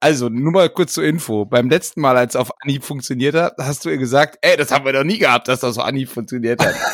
[0.00, 1.44] Also, nur mal kurz zur Info.
[1.44, 4.70] Beim letzten Mal, als es auf Anhieb funktioniert hat, hast du ihr gesagt, ey, das
[4.70, 6.74] haben wir doch nie gehabt, dass das auf Anhieb funktioniert hat.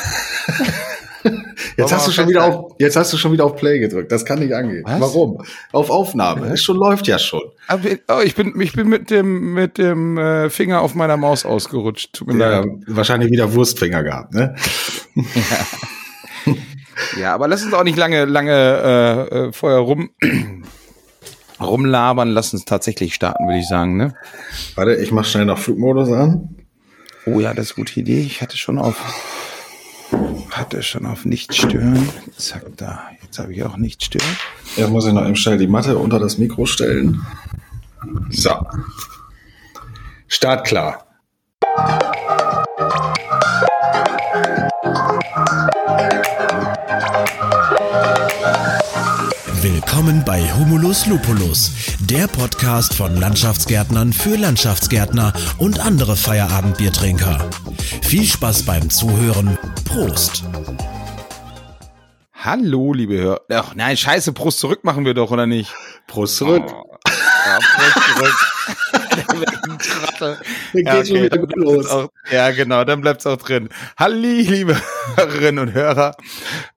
[1.77, 4.13] Jetzt hast du schon wieder auf, jetzt hast du schon wieder auf Play gedrückt.
[4.13, 4.85] Das kann nicht angehen.
[4.87, 5.01] Was?
[5.01, 5.43] Warum?
[5.73, 6.47] Auf Aufnahme.
[6.53, 7.43] Es schon läuft ja schon.
[7.67, 11.45] Aber, oh, ich bin, ich bin mit dem, mit dem äh, Finger auf meiner Maus
[11.45, 12.13] ausgerutscht.
[12.15, 12.69] Tut mir Ja, leid.
[12.87, 14.55] wahrscheinlich wieder Wurstfinger gehabt, ne?
[17.21, 20.11] Ja, aber lass uns auch nicht lange, lange äh, äh, vorher rum
[21.61, 22.29] rumlabern.
[22.29, 23.97] Lass uns tatsächlich starten, würde ich sagen.
[23.97, 24.15] Ne?
[24.75, 26.57] Warte, ich mach schnell noch Flugmodus an.
[27.27, 28.21] Oh ja, das ist eine gute Idee.
[28.21, 28.97] Ich hatte schon auf
[30.53, 32.09] hatte schon auf nicht stören.
[32.37, 33.11] Zack, da.
[33.23, 34.37] Jetzt habe ich auch nicht stören.
[34.77, 37.21] Jetzt muss ich noch eben schnell die Matte unter das Mikro stellen.
[38.31, 38.55] So.
[40.29, 41.07] Start klar.
[49.69, 57.51] Willkommen bei Humulus Lupulus, der Podcast von Landschaftsgärtnern für Landschaftsgärtner und andere Feierabendbiertrinker.
[58.03, 59.59] Viel Spaß beim Zuhören.
[59.85, 60.45] Prost!
[62.33, 63.41] Hallo, liebe Hörer.
[63.51, 65.75] Ach nein, scheiße, Brust zurück machen wir doch, oder nicht?
[66.07, 66.63] Prost zurück.
[66.69, 68.56] Oh, ja, Brust zurück.
[69.79, 70.39] Trottel.
[70.73, 71.87] Dann Ja, geht's schon okay, wieder dann gut bleibt's los.
[71.91, 73.69] Auch, ja, genau, dann bleibt's auch drin.
[73.99, 74.77] Halli, liebe
[75.17, 76.17] Hörerinnen und Hörer,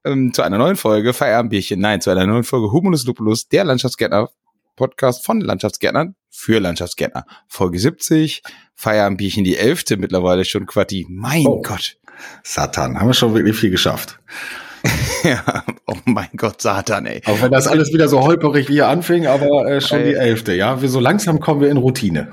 [0.03, 1.79] ähm, zu einer neuen Folge Feierabendbierchen.
[1.79, 4.29] Nein, zu einer neuen Folge Humulus Lupulus, der Landschaftsgärtner
[4.75, 7.25] Podcast von Landschaftsgärtnern für Landschaftsgärtner.
[7.47, 8.43] Folge 70,
[8.75, 11.05] Feierabendbierchen, die elfte mittlerweile schon, Quatti.
[11.09, 11.61] Mein Oh.
[11.61, 11.97] Gott.
[12.43, 14.19] Satan, haben wir schon wirklich viel geschafft.
[15.23, 17.21] Ja, oh mein Gott, Satan, ey.
[17.25, 20.53] Auch wenn das alles wieder so holperig wie hier anfing, aber äh, schon die elfte,
[20.53, 20.81] ja.
[20.81, 22.29] Wir, so langsam kommen wir in Routine.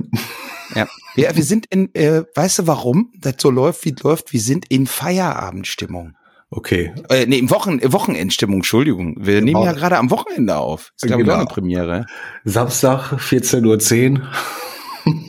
[0.74, 0.86] Ja,
[1.17, 4.33] ja wir sind in, äh, weißt du warum das so läuft, wie es läuft?
[4.33, 6.12] Wir sind in Feierabendstimmung.
[6.50, 6.94] Okay.
[7.08, 9.17] Äh, nee, im Wochen, Wochenendstimmung, Entschuldigung.
[9.19, 10.92] Wir nehmen ja gerade am Wochenende auf.
[10.94, 11.39] Ist, glaube ich, Genau.
[11.39, 12.06] auch eine Premiere.
[12.44, 14.28] Samstag, 14.10 Uhr.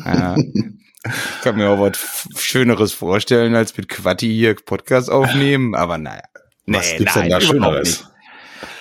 [0.05, 0.35] Ja.
[0.37, 6.23] Ich kann mir auch was Schöneres vorstellen, als mit Quatti hier Podcast aufnehmen, aber naja.
[6.67, 7.87] Was gibt's denn da Schöneres?
[7.87, 8.11] nicht.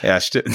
[0.03, 0.55] Ja, stimmt.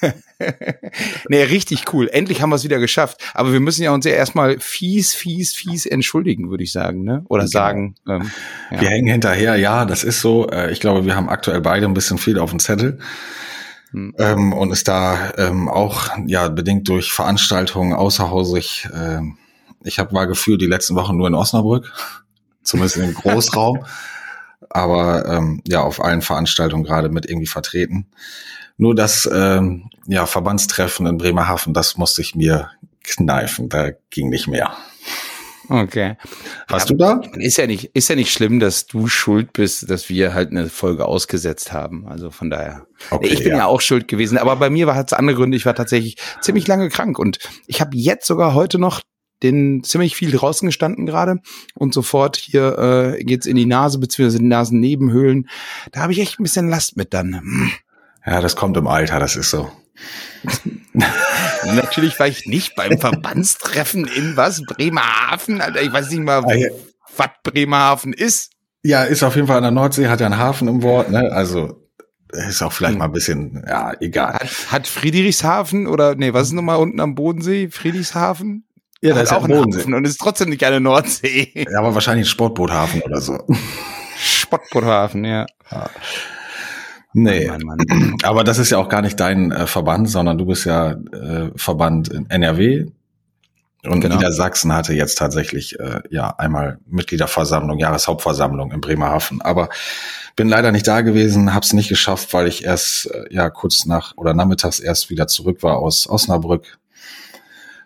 [1.28, 2.08] nee, richtig cool.
[2.12, 3.20] Endlich haben wir es wieder geschafft.
[3.34, 7.24] Aber wir müssen ja uns ja erstmal fies, fies, fies entschuldigen, würde ich sagen, ne?
[7.28, 7.50] Oder Genau.
[7.50, 7.94] sagen.
[8.08, 8.30] Ähm,
[8.70, 8.80] ja.
[8.80, 10.48] Wir hängen hinterher, ja, das ist so.
[10.48, 12.98] Äh, Ich glaube, wir haben aktuell beide ein bisschen viel auf dem Zettel.
[13.92, 14.14] Hm.
[14.18, 18.88] Ähm, und ist da ähm, auch ja bedingt durch Veranstaltungen außerhausig.
[18.94, 19.36] ähm,
[19.82, 21.92] ich habe war gefühlt die letzten Wochen nur in Osnabrück,
[22.62, 23.84] zumindest im Großraum,
[24.70, 28.06] aber ähm, ja auf allen Veranstaltungen gerade mit irgendwie vertreten.
[28.76, 32.70] Nur das ähm, ja Verbandstreffen in Bremerhaven, das musste ich mir
[33.04, 34.74] kneifen, da ging nicht mehr.
[35.70, 36.16] Okay.
[36.66, 37.20] Warst du da?
[37.34, 40.68] Ist ja nicht, ist ja nicht schlimm, dass du schuld bist, dass wir halt eine
[40.68, 42.08] Folge ausgesetzt haben.
[42.08, 42.86] Also von daher.
[43.10, 43.58] Okay, ich bin ja.
[43.58, 43.66] ja.
[43.66, 45.56] auch schuld gewesen, aber bei mir war es andere Gründe.
[45.56, 47.38] Ich war tatsächlich ziemlich lange krank und
[47.68, 49.00] ich habe jetzt sogar heute noch
[49.42, 51.38] den ziemlich viel draußen gestanden gerade
[51.74, 55.48] und sofort hier äh, geht's in die Nase beziehungsweise in die Nasennebenhöhlen.
[55.92, 57.70] Da habe ich echt ein bisschen Last mit dann.
[58.26, 59.70] Ja, das kommt im Alter, das ist so.
[61.64, 65.60] Natürlich war ich nicht beim Verbandstreffen in was Bremerhaven.
[65.60, 66.68] Alter, ich weiß nicht mal, Ah, ja.
[67.16, 68.52] was Bremerhaven ist.
[68.82, 71.30] Ja, ist auf jeden Fall an der Nordsee, hat ja einen Hafen im Wort, ne?
[71.32, 71.86] Also
[72.32, 72.98] ist auch vielleicht Hm.
[73.00, 74.34] mal ein bisschen, ja, egal.
[74.34, 77.68] Hat, hat Friedrichshafen oder nee, was ist nochmal unten am Bodensee?
[77.70, 78.64] Friedrichshafen?
[79.02, 79.80] Ja, das ist auch Bodensee.
[79.80, 81.66] Hafen und ist trotzdem nicht eine Nordsee.
[81.70, 83.38] Ja, aber wahrscheinlich ein Sportboothafen oder so.
[84.18, 85.46] Spottboothafen, ja.
[87.12, 88.16] Nee, Mann, Mann, Mann.
[88.22, 91.50] aber das ist ja auch gar nicht dein äh, Verband, sondern du bist ja äh,
[91.56, 92.86] Verband in NRW.
[93.82, 94.16] Und Genau.
[94.16, 99.40] Niedersachsen hatte jetzt tatsächlich äh, ja einmal Mitgliederversammlung, Jahreshauptversammlung in Bremerhaven.
[99.40, 99.70] Aber
[100.36, 104.16] bin leider nicht da gewesen, hab's nicht geschafft, weil ich erst äh, ja kurz nach
[104.18, 106.78] oder nachmittags erst wieder zurück war aus Osnabrück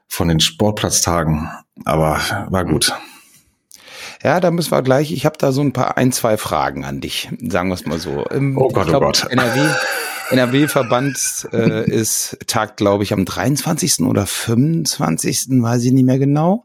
[0.09, 1.51] von den Sportplatztagen.
[1.85, 2.21] Aber
[2.51, 2.93] war gut.
[4.23, 5.13] Ja, da müssen wir gleich.
[5.13, 7.99] Ich habe da so ein paar ein, zwei Fragen an dich, sagen wir es mal
[7.99, 8.25] so.
[8.31, 9.27] Ähm, Oh Gott, ich oh Gott.
[9.29, 9.69] NRW,
[10.31, 14.01] NRW-Verband äh, ist tagt, glaube ich, am 23.
[14.01, 15.61] oder 25.
[15.61, 16.65] weiß ich nicht mehr genau.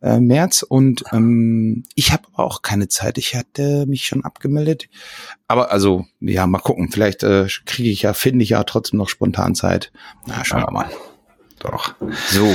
[0.00, 3.18] Äh, März und ähm, ich habe aber auch keine Zeit.
[3.18, 4.88] Ich hatte mich schon abgemeldet.
[5.46, 6.90] Aber also, ja, mal gucken.
[6.90, 9.92] Vielleicht äh, kriege ich ja, finde ich ja trotzdem noch spontan Zeit.
[10.26, 10.90] Na, schauen wir mal.
[11.60, 11.94] Doch.
[12.28, 12.54] So,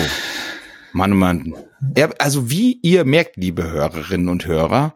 [0.94, 1.56] Mann, oh Mann.
[1.98, 4.96] Ja, also wie ihr merkt, liebe Hörerinnen und Hörer,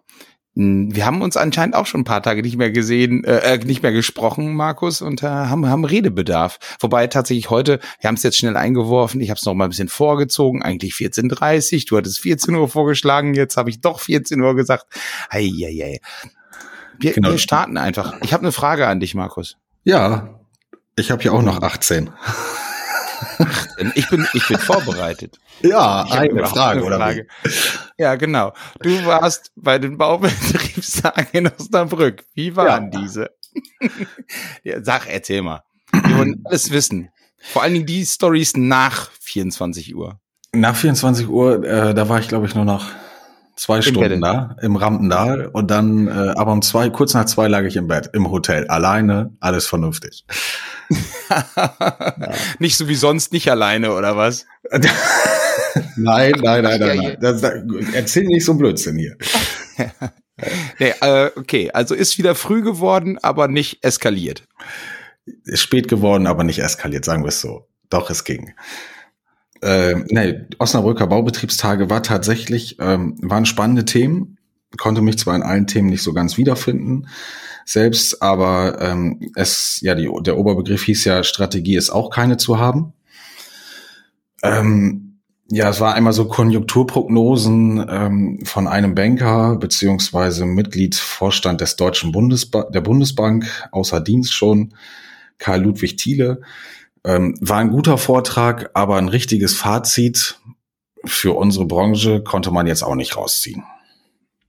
[0.60, 3.84] wir haben uns anscheinend auch schon ein paar Tage nicht mehr gesehen, äh, äh, nicht
[3.84, 6.58] mehr gesprochen, Markus, und äh, haben, haben Redebedarf.
[6.80, 9.70] Wobei tatsächlich heute, wir haben es jetzt schnell eingeworfen, ich habe es noch mal ein
[9.70, 14.56] bisschen vorgezogen, eigentlich 14.30 du hattest 14 Uhr vorgeschlagen, jetzt habe ich doch 14 Uhr
[14.56, 14.86] gesagt.
[15.30, 16.00] Ei, ei, ei.
[16.98, 17.30] Wir, Genau.
[17.30, 18.16] wir starten einfach.
[18.24, 19.58] Ich habe eine Frage an dich, Markus.
[19.84, 20.40] Ja,
[20.96, 22.10] ich habe ja auch noch 18.
[23.96, 25.40] ich bin, ich bin vorbereitet.
[25.62, 27.26] Ja, ich eine Frage, eine Frage.
[27.26, 27.26] Oder
[27.98, 28.54] ja, genau.
[28.82, 32.26] Du warst bei den Baubetriebstagen in Osnabrück.
[32.34, 33.00] Wie waren ja.
[33.00, 33.32] diese?
[34.64, 35.64] ja, sag, erzähl mal.
[35.92, 37.10] Wir wollen alles wissen.
[37.40, 40.20] Vor allen Dingen die Stories nach 24 Uhr.
[40.54, 42.86] Nach 24 Uhr, äh, da war ich, glaube ich, nur noch
[43.56, 44.24] zwei Im Stunden Bett.
[44.24, 47.88] da im Rampendal und dann, äh, aber um zwei, kurz nach zwei lag ich im
[47.88, 50.26] Bett, im Hotel, alleine, alles vernünftig.
[50.90, 52.34] Ja.
[52.60, 54.46] Nicht so wie sonst, nicht alleine, oder was?
[55.96, 57.18] nein, nein, nein, nein, nein.
[57.20, 57.54] Das, das,
[57.94, 59.18] erzähl nicht so Blödsinn hier.
[60.80, 64.44] nee, äh, okay, also ist wieder früh geworden, aber nicht eskaliert.
[65.44, 67.68] Ist spät geworden, aber nicht eskaliert, sagen wir es so.
[67.90, 68.54] Doch, es ging.
[69.62, 74.38] Äh, nee, Osnabrücker Baubetriebstage war tatsächlich, ähm, waren spannende Themen,
[74.78, 77.08] konnte mich zwar in allen Themen nicht so ganz wiederfinden
[77.68, 82.60] selbst, aber ähm, es, ja, die, der Oberbegriff hieß ja, Strategie ist auch keine zu
[82.60, 82.94] haben.
[84.42, 85.20] Ähm,
[85.50, 92.14] ja, es war einmal so Konjunkturprognosen ähm, von einem Banker beziehungsweise Mitglied Vorstand des Deutschen
[92.14, 94.74] Bundesba der Bundesbank, außer Dienst schon,
[95.38, 96.42] Karl Ludwig Thiele.
[97.04, 100.40] Ähm, war ein guter Vortrag, aber ein richtiges Fazit
[101.04, 103.64] für unsere Branche konnte man jetzt auch nicht rausziehen.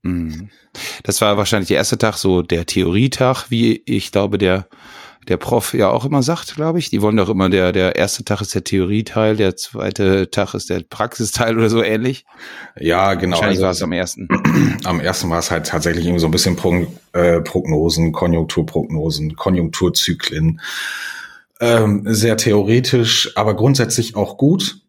[0.03, 0.51] Mhm.
[1.03, 4.69] Das war wahrscheinlich der erste Tag, so der Theorietag, wie ich glaube, der
[5.29, 6.91] der Prof ja auch immer sagt, glaube ich.
[6.91, 10.71] Die wollen doch immer, der, der erste Tag ist der Theorieteil, der zweite Tag ist
[10.71, 12.25] der Praxisteil oder so ähnlich.
[12.79, 13.37] Ja, genau.
[13.37, 14.29] Wahrscheinlich also, war es am ersten.
[14.85, 20.61] Am ersten war es halt tatsächlich irgendwie so ein bisschen Pro, äh, Prognosen, Konjunkturprognosen, Konjunkturzyklen.
[21.61, 24.81] Ähm, sehr theoretisch, aber grundsätzlich auch gut.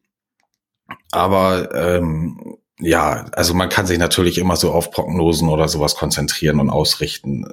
[1.11, 6.59] Aber ähm, ja, also man kann sich natürlich immer so auf Prognosen oder sowas konzentrieren
[6.59, 7.45] und ausrichten.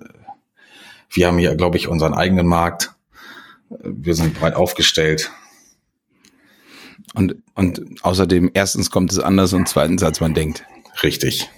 [1.10, 2.92] Wir haben hier, glaube ich, unseren eigenen Markt.
[3.68, 5.32] Wir sind breit aufgestellt.
[7.14, 10.64] Und, und außerdem, erstens kommt es anders und zweitens, als man denkt.
[11.02, 11.48] Richtig.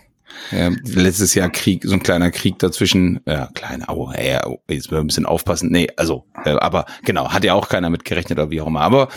[0.51, 4.99] Ja, letztes Jahr Krieg, so ein kleiner Krieg dazwischen, ja, kleiner, oh, ja, jetzt wir
[4.99, 5.71] ein bisschen aufpassen.
[5.71, 8.83] Nee, also, äh, aber genau, hat ja auch keiner mit gerechnet oder wie auch immer.
[8.83, 9.09] Aber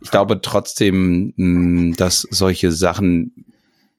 [0.00, 3.46] ich glaube trotzdem, dass solche Sachen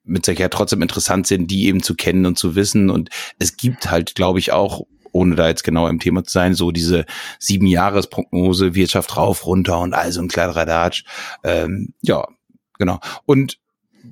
[0.07, 2.89] mit Sicherheit trotzdem interessant sind, die eben zu kennen und zu wissen.
[2.89, 3.09] Und
[3.39, 6.71] es gibt halt, glaube ich, auch ohne da jetzt genau im Thema zu sein, so
[6.71, 7.06] diese
[7.39, 11.04] sieben Jahresprognose, Wirtschaft rauf, runter und also ein kleiner Radatsch.
[11.44, 12.27] Ähm, ja,
[12.77, 13.00] genau.
[13.25, 13.57] Und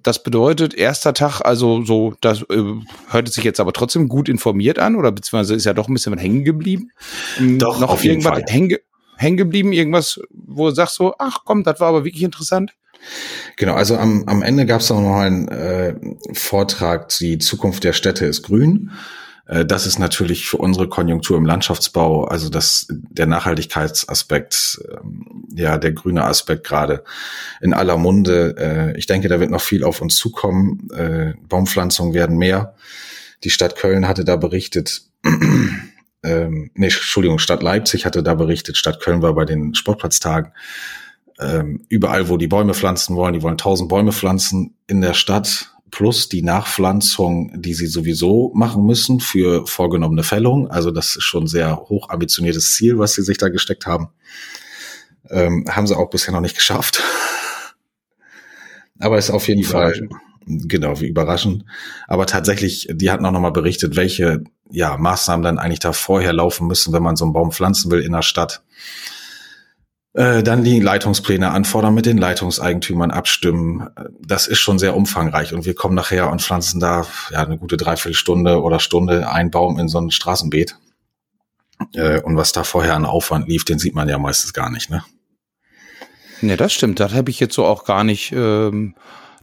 [0.03, 2.63] das bedeutet, erster Tag, also so, das äh,
[3.09, 6.18] hört sich jetzt aber trotzdem gut informiert an oder beziehungsweise ist ja doch ein bisschen
[6.18, 6.92] hängen geblieben.
[7.39, 8.44] Ähm, doch, noch auf jeden Fall.
[8.47, 8.77] Hängen,
[9.18, 12.74] hängen geblieben, irgendwas, wo du sagst so, ach komm, das war aber wirklich interessant.
[13.57, 15.96] Genau, also am, am Ende gab es noch mal einen äh,
[16.34, 18.92] Vortrag, die Zukunft der Städte ist grün.
[19.48, 25.78] Äh, das ist natürlich für unsere Konjunktur im Landschaftsbau, also das, der Nachhaltigkeitsaspekt, ähm, ja,
[25.78, 27.04] der grüne Aspekt gerade
[27.62, 28.56] in aller Munde.
[28.57, 30.90] Äh, ich denke, da wird noch viel auf uns zukommen.
[30.92, 32.75] Äh, Baumpflanzungen werden mehr.
[33.44, 35.04] Die Stadt Köln hatte da berichtet,
[36.24, 40.52] ähm, nee, Entschuldigung, Stadt Leipzig hatte da berichtet, Stadt Köln war bei den Sportplatztagen
[41.39, 45.75] ähm, überall, wo die Bäume pflanzen wollen, die wollen tausend Bäume pflanzen in der Stadt,
[45.91, 50.69] plus die Nachpflanzung, die sie sowieso machen müssen für vorgenommene Fällung.
[50.69, 54.09] Also das ist schon ein sehr hoch ambitioniertes Ziel, was sie sich da gesteckt haben.
[55.29, 57.01] Ähm, haben sie auch bisher noch nicht geschafft.
[58.99, 60.09] Aber ist auf jeden Fall
[60.45, 61.65] genau wie überraschend.
[62.07, 66.68] Aber tatsächlich, die hatten auch nochmal berichtet, welche ja, Maßnahmen dann eigentlich da vorher laufen
[66.68, 68.63] müssen, wenn man so einen Baum pflanzen will in der Stadt.
[70.16, 73.90] Äh, dann die Leitungspläne anfordern, mit den Leitungseigentümern abstimmen.
[74.22, 77.76] Das ist schon sehr umfangreich und wir kommen nachher und pflanzen da ja eine gute
[77.76, 80.78] Dreiviertelstunde oder Stunde ein Baum in so ein Straßenbeet.
[81.94, 84.90] Äh, und was da vorher an Aufwand lief, den sieht man ja meistens gar nicht,
[84.90, 85.04] ne?
[86.40, 87.02] Ne, das stimmt.
[87.02, 88.31] Das habe ich jetzt so auch gar nicht.
[88.31, 88.95] Ähm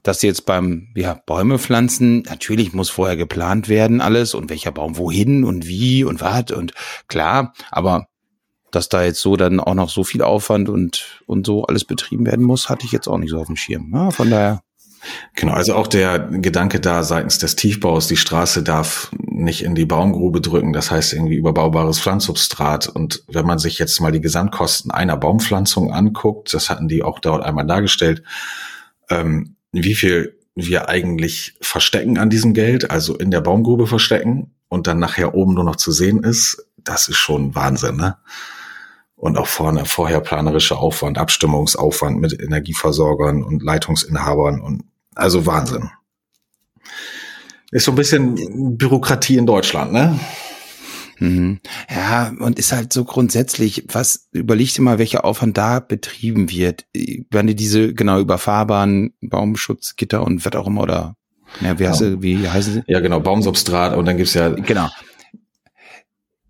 [0.04, 4.96] dass jetzt beim ja, Bäume pflanzen, natürlich muss vorher geplant werden alles und welcher Baum
[4.96, 6.74] wohin und wie und was und
[7.06, 8.08] klar, aber
[8.72, 12.26] dass da jetzt so dann auch noch so viel Aufwand und, und so alles betrieben
[12.26, 13.90] werden muss, hatte ich jetzt auch nicht so auf dem Schirm.
[13.94, 14.62] Ja, von daher.
[15.34, 19.84] Genau, also auch der Gedanke da seitens des Tiefbaus, die Straße darf nicht in die
[19.84, 22.88] Baumgrube drücken, das heißt irgendwie überbaubares Pflanzsubstrat.
[22.88, 27.18] Und wenn man sich jetzt mal die Gesamtkosten einer Baumpflanzung anguckt, das hatten die auch
[27.18, 28.22] dort einmal dargestellt,
[29.10, 34.86] ähm, wie viel wir eigentlich verstecken an diesem Geld, also in der Baumgrube verstecken und
[34.86, 38.18] dann nachher oben nur noch zu sehen ist, das ist schon Wahnsinn, ne?
[39.22, 44.82] Und auch vorne vorher planerischer Aufwand, Abstimmungsaufwand mit Energieversorgern und Leitungsinhabern und
[45.14, 45.90] also Wahnsinn.
[47.70, 50.18] Ist so ein bisschen Bürokratie in Deutschland, ne?
[51.20, 51.60] Mhm.
[51.88, 56.86] Ja, und ist halt so grundsätzlich, was, überleg dir mal, welcher Aufwand da betrieben wird.
[57.30, 61.14] Wenn die diese, genau, über Fahrbahn, Baumschutzgitter und was auch immer, oder,
[61.60, 62.22] ja, wie, heißt, ja.
[62.22, 62.82] wie heißen sie?
[62.88, 64.48] Ja, genau, Baumsubstrat und dann gibt's ja.
[64.48, 64.88] Genau.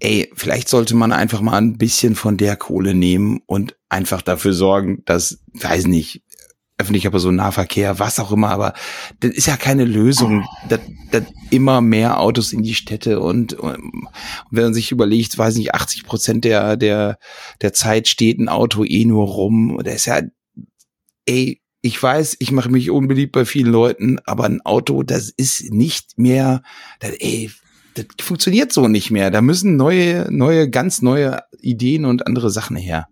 [0.04, 4.52] Ey, vielleicht sollte man einfach mal ein bisschen von der Kohle nehmen und einfach dafür
[4.52, 6.24] sorgen, dass, weiß nicht,
[6.76, 8.74] öffentlicher Personennahverkehr, was auch immer, aber
[9.20, 10.80] das ist ja keine Lösung, dass,
[11.12, 14.08] dass immer mehr Autos in die Städte und, und
[14.50, 17.18] wenn man sich überlegt, weiß nicht, 80 Prozent der, der,
[17.60, 20.22] der Zeit steht ein Auto eh nur rum, das ist ja,
[21.26, 25.72] ey, ich weiß, ich mache mich unbeliebt bei vielen Leuten, aber ein Auto, das ist
[25.72, 26.64] nicht mehr,
[26.98, 27.52] das, ey,
[27.94, 29.30] das funktioniert so nicht mehr.
[29.30, 33.08] Da müssen neue, neue, ganz neue Ideen und andere Sachen her.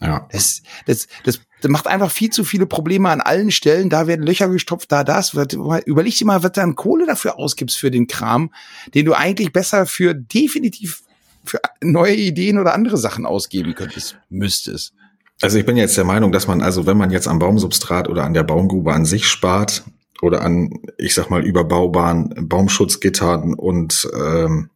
[0.00, 0.26] Ja.
[0.32, 3.88] Das, das, das, das macht einfach viel zu viele Probleme an allen Stellen.
[3.88, 5.32] Da werden Löcher gestopft, da das.
[5.34, 8.52] Überleg dir mal, was du an Kohle dafür ausgibst für den Kram,
[8.94, 11.02] den du eigentlich besser für definitiv
[11.44, 14.92] für neue Ideen oder andere Sachen ausgeben könntest, müsstest.
[15.40, 18.24] Also ich bin jetzt der Meinung, dass man also, wenn man jetzt am Baumsubstrat oder
[18.24, 19.82] an der Baumgrube an sich spart
[20.22, 24.70] oder an, ich sag mal, überbaubaren Baumschutzgittern und ähm,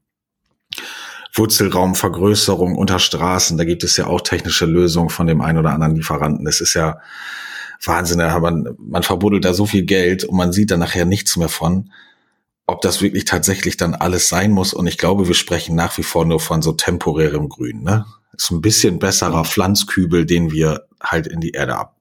[1.33, 5.95] Wurzelraumvergrößerung unter Straßen, da gibt es ja auch technische Lösungen von dem einen oder anderen
[5.95, 6.45] Lieferanten.
[6.45, 6.99] Das ist ja
[7.85, 11.49] Wahnsinn, man, man verbuddelt da so viel Geld und man sieht da nachher nichts mehr
[11.49, 11.93] von,
[12.67, 14.75] ob das wirklich tatsächlich dann alles sein muss.
[14.75, 17.85] Und ich glaube, wir sprechen nach wie vor nur von so temporärem Grün.
[17.85, 18.05] Ne?
[18.37, 21.96] Ist ein bisschen besserer Pflanzkübel, den wir halt in die Erde ab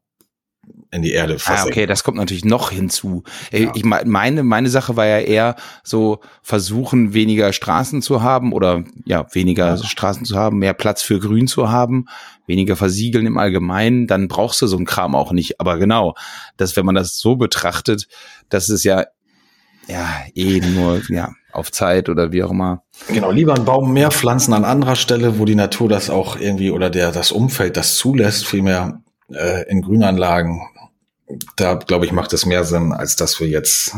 [0.95, 1.71] in die Erde versenken.
[1.71, 3.23] Ah, okay, das kommt natürlich noch hinzu.
[3.51, 3.71] Ja.
[3.75, 9.25] Ich meine, meine Sache war ja eher so versuchen, weniger Straßen zu haben oder ja,
[9.33, 9.77] weniger ja.
[9.77, 12.05] Straßen zu haben, mehr Platz für Grün zu haben,
[12.47, 15.59] weniger versiegeln im Allgemeinen, dann brauchst du so einen Kram auch nicht.
[15.59, 16.15] Aber genau,
[16.57, 18.07] dass wenn man das so betrachtet,
[18.49, 19.05] dass es ja
[19.87, 22.83] ja eh nur ja auf Zeit oder wie auch immer.
[23.07, 26.71] Genau, lieber einen Baum mehr pflanzen an anderer Stelle, wo die Natur das auch irgendwie
[26.71, 30.61] oder der das Umfeld das zulässt, vielmehr äh, in Grünanlagen
[31.55, 33.95] da glaube ich, macht es mehr Sinn, als dass wir jetzt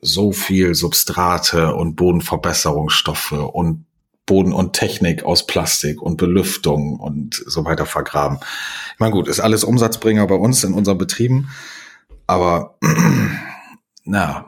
[0.00, 3.86] so viel Substrate und Bodenverbesserungsstoffe und
[4.26, 8.38] Boden und Technik aus Plastik und Belüftung und so weiter vergraben.
[8.94, 11.48] Ich meine, gut, ist alles Umsatzbringer bei uns in unseren Betrieben,
[12.26, 12.76] aber
[14.04, 14.46] na,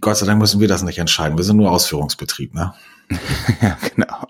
[0.00, 1.38] Gott sei Dank müssen wir das nicht entscheiden.
[1.38, 2.74] Wir sind nur Ausführungsbetrieb, ne?
[3.62, 4.26] ja, genau.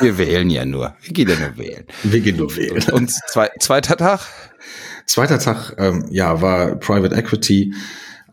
[0.00, 0.96] Wir wählen ja nur.
[1.00, 1.86] Wir gehen ja nur wählen.
[2.02, 2.74] Wir gehen nur wählen.
[2.74, 4.20] Und, und zwei, zweiter Tag?
[5.10, 7.74] Zweiter Tag, ähm, ja, war Private Equity,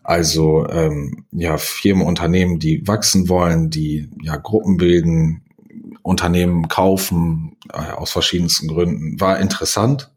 [0.03, 5.41] also ähm, ja, Firmen, Unternehmen, die wachsen wollen, die ja Gruppen bilden,
[6.03, 9.19] Unternehmen kaufen äh, aus verschiedensten Gründen.
[9.19, 10.11] War interessant.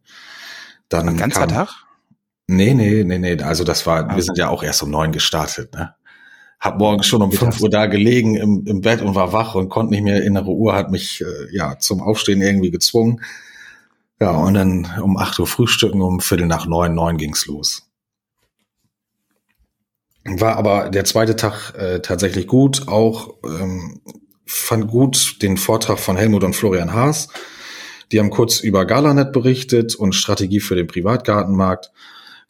[0.90, 1.70] Dann Ein ganzer kam, Tag?
[2.46, 3.42] Nee, nee, nee, nee.
[3.42, 4.16] Also das war, also.
[4.16, 5.94] wir sind ja auch erst um neun gestartet, ne?
[6.60, 9.70] Hab morgens schon um fünf Uhr da gelegen im, im Bett und war wach und
[9.70, 10.22] konnte nicht mehr.
[10.22, 13.22] Innere Uhr hat mich äh, ja zum Aufstehen irgendwie gezwungen.
[14.20, 17.86] Ja, und dann um acht Uhr frühstücken, um Viertel nach neun, neun ging's los.
[20.24, 22.86] War aber der zweite Tag äh, tatsächlich gut.
[22.88, 24.02] Auch ähm,
[24.44, 27.28] fand gut den Vortrag von Helmut und Florian Haas.
[28.12, 31.90] Die haben kurz über Galanet berichtet und Strategie für den Privatgartenmarkt.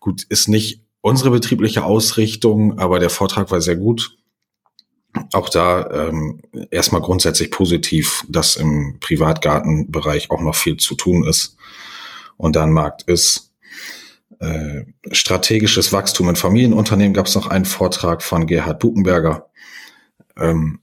[0.00, 4.16] Gut, ist nicht unsere betriebliche Ausrichtung, aber der Vortrag war sehr gut
[5.32, 11.56] auch da ähm, erstmal grundsätzlich positiv, dass im Privatgartenbereich auch noch viel zu tun ist
[12.40, 13.52] und da ein Markt ist.
[14.38, 19.50] Äh, strategisches Wachstum in Familienunternehmen gab es noch einen Vortrag von Gerhard Buchenberger.
[20.36, 20.80] Ähm,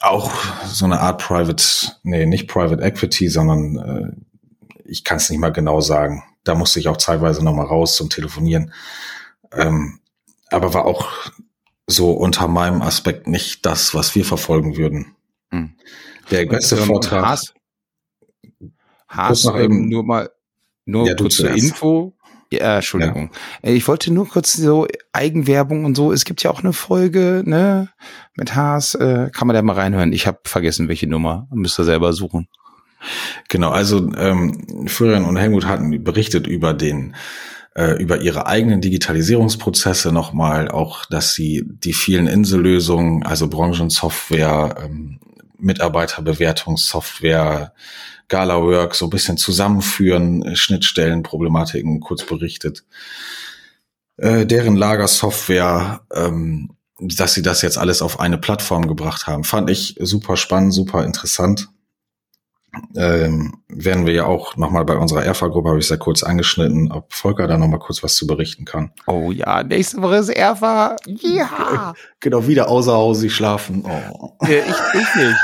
[0.00, 0.32] auch
[0.64, 1.64] so eine Art Private,
[2.02, 6.24] nee, nicht Private Equity, sondern äh, ich kann es nicht mal genau sagen.
[6.44, 8.72] Da musste ich auch teilweise nochmal raus zum Telefonieren.
[9.52, 10.00] Ähm,
[10.50, 11.30] aber war auch
[11.86, 15.16] so unter meinem Aspekt nicht das, was wir verfolgen würden.
[15.50, 15.74] Hm.
[16.30, 17.24] Der beste ähm, Vortrag.
[17.24, 17.54] Haas,
[19.08, 20.30] Haas ähm, nur mal,
[20.88, 22.14] nur ja, kurz zur Info.
[22.50, 23.30] Ja, Entschuldigung.
[23.62, 23.70] Ja.
[23.70, 26.12] Äh, ich wollte nur kurz so Eigenwerbung und so.
[26.12, 27.90] Es gibt ja auch eine Folge, ne,
[28.34, 28.94] mit Haas.
[28.94, 30.14] Äh, kann man da mal reinhören.
[30.14, 31.46] Ich habe vergessen, welche Nummer.
[31.52, 32.48] Müsst ihr selber suchen.
[33.48, 37.14] Genau, also ähm, Florian und Helmut hatten berichtet über den
[37.76, 45.20] äh, über ihre eigenen Digitalisierungsprozesse nochmal, auch dass sie die vielen Insellösungen, also Branchensoftware, ähm,
[45.58, 47.72] Mitarbeiterbewertungssoftware,
[48.28, 52.84] GalaWork so ein bisschen zusammenführen, Schnittstellen, Problematiken kurz berichtet.
[54.16, 59.70] Äh, deren Lagersoftware, ähm, dass sie das jetzt alles auf eine Plattform gebracht haben, fand
[59.70, 61.68] ich super spannend, super interessant
[62.96, 67.12] ähm, werden wir ja auch nochmal bei unserer Erfa-Gruppe, habe ich sehr kurz angeschnitten, ob
[67.12, 68.92] Volker da nochmal kurz was zu berichten kann.
[69.06, 70.96] Oh ja, nächste Woche ist Erfa.
[71.06, 71.94] Ja.
[72.20, 73.84] Genau, wieder außer Hause schlafen.
[73.84, 74.32] Oh.
[74.42, 75.36] Ja, ich, ich nicht.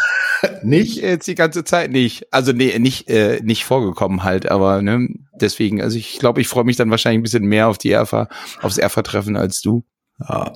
[0.63, 2.33] nicht jetzt die ganze Zeit nicht.
[2.33, 5.09] Also nee, nicht äh, nicht vorgekommen halt, aber ne,
[5.41, 8.29] deswegen, also ich glaube, ich freue mich dann wahrscheinlich ein bisschen mehr auf die Erfa,
[8.63, 9.85] aufs Erfa-Treffen als du.
[10.29, 10.53] Ja.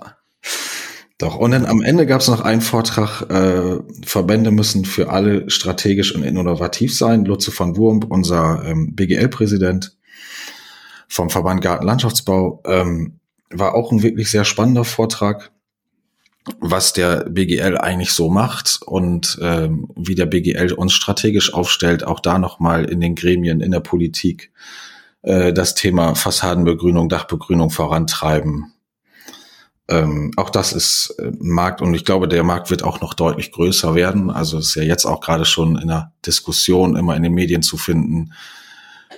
[1.19, 5.51] Doch, und dann am Ende gab es noch einen Vortrag, äh, Verbände müssen für alle
[5.51, 7.25] strategisch und innovativ sein.
[7.25, 9.97] Lutze von Wurmb, unser ähm, BGL-Präsident
[11.09, 13.19] vom Verband Gartenlandschaftsbau, ähm,
[13.51, 15.51] war auch ein wirklich sehr spannender Vortrag,
[16.61, 22.21] was der BGL eigentlich so macht und ähm, wie der BGL uns strategisch aufstellt, auch
[22.21, 24.53] da nochmal in den Gremien, in der Politik
[25.23, 28.73] äh, das Thema Fassadenbegrünung, Dachbegrünung vorantreiben
[29.89, 33.53] ähm, auch das ist äh, Markt und ich glaube, der Markt wird auch noch deutlich
[33.53, 34.31] größer werden.
[34.31, 37.79] Also ist ja jetzt auch gerade schon in der Diskussion immer in den Medien zu
[37.79, 38.35] finden.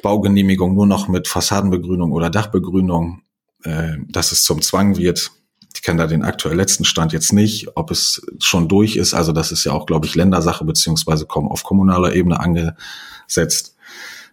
[0.03, 3.23] Baugenehmigung nur noch mit Fassadenbegrünung oder Dachbegrünung,
[3.65, 5.33] äh, dass es zum Zwang wird.
[5.75, 9.15] Ich kenne da den aktuell letzten Stand jetzt nicht, ob es schon durch ist.
[9.15, 13.77] Also das ist ja auch, glaube ich, Ländersache beziehungsweise kommen auf kommunaler Ebene angesetzt.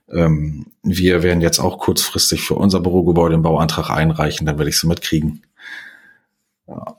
[0.10, 4.78] Ähm, wir werden jetzt auch kurzfristig für unser Bürogebäude den Bauantrag einreichen, dann werde ich
[4.78, 5.44] es mitkriegen.
[6.68, 6.98] Ja.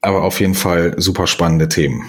[0.00, 2.08] Aber auf jeden Fall super spannende Themen.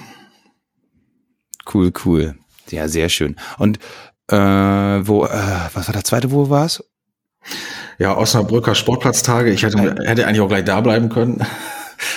[1.72, 2.36] Cool, cool.
[2.70, 3.36] Ja, sehr schön.
[3.58, 3.80] Und
[4.28, 6.84] äh, wo, äh, was war der zweite, wo war es?
[8.02, 9.52] Ja, Osnabrücker Sportplatztage.
[9.52, 11.46] Ich hätte, hätte eigentlich auch gleich da bleiben können.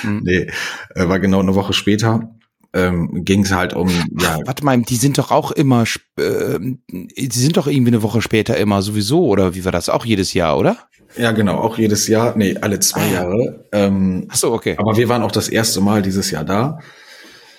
[0.03, 0.23] Mhm.
[0.25, 0.47] nee,
[0.95, 2.35] äh, war genau eine Woche später.
[2.73, 4.39] Ähm, ging es halt um, ja.
[4.39, 5.85] Ach, warte mal, die sind doch auch immer,
[6.19, 9.91] äh, die sind doch irgendwie eine Woche später immer sowieso, oder wie war das?
[9.91, 10.79] Auch jedes Jahr, oder?
[11.19, 13.67] Ja, genau, auch jedes Jahr, nee, alle zwei ah, Jahre.
[13.71, 14.77] Ähm, Ach so, okay.
[14.79, 16.79] Aber wir waren auch das erste Mal dieses Jahr da.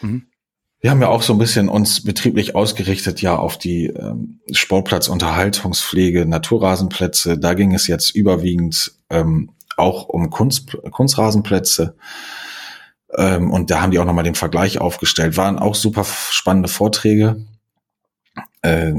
[0.02, 0.24] Mhm.
[0.86, 5.08] Wir haben ja auch so ein bisschen uns betrieblich ausgerichtet, ja, auf die ähm, Sportplatz,
[5.08, 7.40] Unterhaltungspflege, Naturrasenplätze.
[7.40, 11.96] Da ging es jetzt überwiegend ähm, auch um Kunst, Kunstrasenplätze.
[13.18, 15.38] Ähm, und da haben die auch nochmal den Vergleich aufgestellt.
[15.38, 17.44] Waren auch super spannende Vorträge.
[18.62, 18.94] Äh,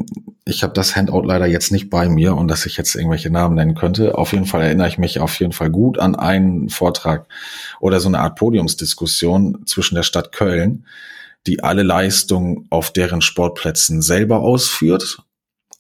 [0.45, 3.55] ich habe das Handout leider jetzt nicht bei mir und dass ich jetzt irgendwelche Namen
[3.55, 4.19] nennen könnte.
[4.19, 7.29] Auf jeden Fall erinnere ich mich auf jeden Fall gut an einen Vortrag
[7.79, 10.85] oder so eine Art Podiumsdiskussion zwischen der Stadt Köln,
[11.47, 15.19] die alle Leistungen auf deren Sportplätzen selber ausführt,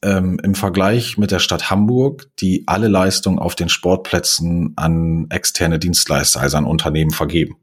[0.02, 5.78] ähm, im Vergleich mit der Stadt Hamburg, die alle Leistungen auf den Sportplätzen an externe
[5.78, 7.56] Dienstleister, also an Unternehmen vergeben.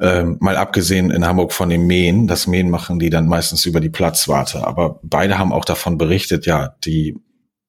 [0.00, 3.80] Ähm, mal abgesehen in Hamburg von dem Mähen, das Mähen machen die dann meistens über
[3.80, 4.66] die Platzwarte.
[4.66, 7.16] Aber beide haben auch davon berichtet, ja, die,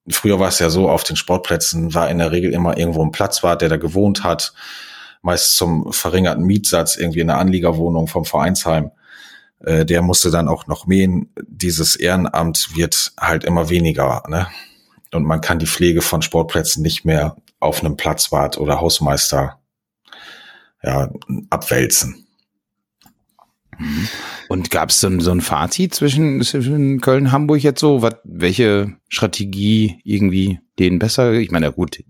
[0.09, 3.11] früher war es ja so, auf den Sportplätzen war in der Regel immer irgendwo ein
[3.11, 4.53] Platzwart, der da gewohnt hat,
[5.25, 8.91] meist zum verringerten Mietsatz, irgendwie in der Anliegerwohnung vom Vereinsheim.
[9.59, 11.33] Äh, der musste dann auch noch mähen.
[11.47, 14.47] Dieses Ehrenamt wird halt immer weniger, ne?
[15.11, 19.59] Und man kann die Pflege von Sportplätzen nicht mehr auf einem Platzwart oder Hausmeister
[20.83, 21.09] ja,
[21.49, 22.27] abwälzen.
[23.79, 24.07] Mhm.
[24.49, 28.01] Und gab es so, so ein Fazit zwischen, zwischen Köln Hamburg jetzt so?
[28.01, 31.33] Was, welche Strategie irgendwie denen besser?
[31.33, 32.03] Ich meine, ja gut,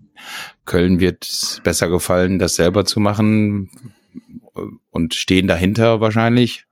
[0.64, 3.70] Köln wird besser gefallen, das selber zu machen
[4.90, 6.64] und stehen dahinter wahrscheinlich.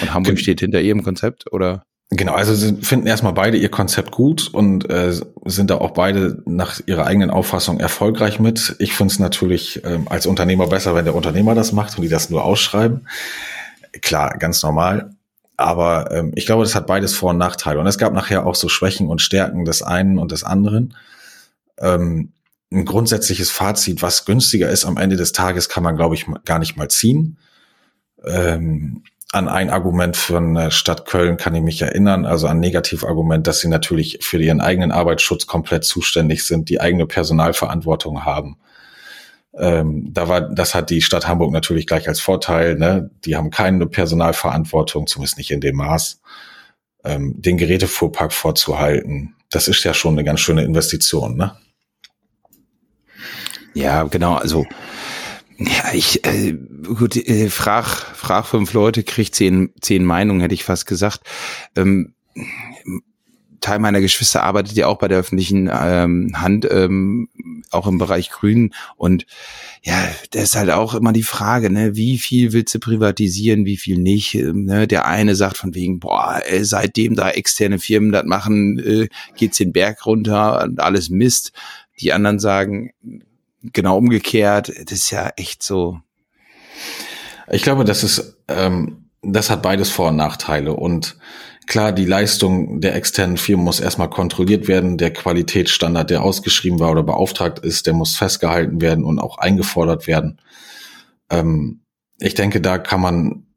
[0.00, 1.82] Und Hamburg Ge steht hinter ihrem Konzept, oder?
[2.10, 5.12] Genau, also sie finden erstmal beide ihr Konzept gut und äh,
[5.44, 8.76] sind da auch beide nach ihrer eigenen Auffassung erfolgreich mit.
[8.78, 12.08] Ich finde es natürlich äh, als Unternehmer besser, wenn der Unternehmer das macht und die
[12.08, 13.06] das nur ausschreiben.
[14.00, 15.10] Klar, ganz normal.
[15.58, 17.78] Aber ähm, ich glaube, das hat beides Vor- und Nachteile.
[17.78, 20.94] Und es gab nachher auch so Schwächen und Stärken des einen und des anderen.
[21.78, 22.32] Ähm,
[22.70, 26.58] ein grundsätzliches Fazit, was günstiger ist am Ende des Tages, kann man, glaube ich, gar
[26.58, 27.38] nicht mal ziehen.
[28.24, 29.02] Ähm,
[29.32, 33.60] an ein Argument von der Stadt Köln kann ich mich erinnern, also ein Negativargument, dass
[33.60, 38.56] sie natürlich für ihren eigenen Arbeitsschutz komplett zuständig sind, die eigene Personalverantwortung haben.
[39.54, 42.76] Ähm, da war, das hat die Stadt Hamburg natürlich gleich als Vorteil.
[42.76, 43.10] Ne?
[43.24, 46.20] Die haben keine Personalverantwortung, zumindest nicht in dem Maß,
[47.04, 49.34] ähm, den Gerätefuhrpark vorzuhalten.
[49.50, 51.56] Das ist ja schon eine ganz schöne Investition, ne?
[53.74, 54.34] Ja, genau.
[54.34, 54.66] Also
[55.58, 56.52] ja, ich, äh,
[56.84, 61.22] gut, äh, frag, frag fünf Leute, krieg zehn, zehn Meinungen, hätte ich fast gesagt.
[61.74, 62.14] Ähm,
[63.60, 67.28] Teil meiner Geschwister arbeitet ja auch bei der öffentlichen ähm, Hand, ähm,
[67.70, 68.72] auch im Bereich Grün.
[68.96, 69.26] Und
[69.82, 69.96] ja,
[70.30, 73.98] das ist halt auch immer die Frage, ne, wie viel willst du privatisieren, wie viel
[73.98, 74.36] nicht.
[74.36, 74.86] Ähm, ne?
[74.86, 79.72] Der eine sagt von wegen, boah, seitdem da externe Firmen das machen, äh, geht's den
[79.72, 81.52] Berg runter und alles Mist.
[82.00, 82.92] Die anderen sagen,
[83.62, 84.68] genau umgekehrt.
[84.68, 86.00] Das ist ja echt so.
[87.50, 90.74] Ich glaube, das ist, ähm, das hat beides Vor- und Nachteile.
[90.74, 91.16] Und
[91.66, 94.98] klar, die Leistung der externen Firmen muss erstmal kontrolliert werden.
[94.98, 100.06] Der Qualitätsstandard, der ausgeschrieben war oder beauftragt ist, der muss festgehalten werden und auch eingefordert
[100.06, 100.40] werden.
[101.30, 101.80] Ähm,
[102.18, 103.47] ich denke, da kann man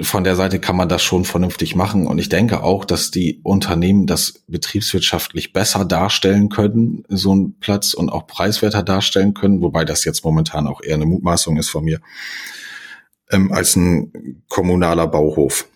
[0.00, 2.06] von der Seite kann man das schon vernünftig machen.
[2.08, 7.94] Und ich denke auch, dass die Unternehmen das betriebswirtschaftlich besser darstellen können, so einen Platz
[7.94, 11.84] und auch preiswerter darstellen können, wobei das jetzt momentan auch eher eine Mutmaßung ist von
[11.84, 12.00] mir,
[13.30, 15.66] ähm, als ein kommunaler Bauhof.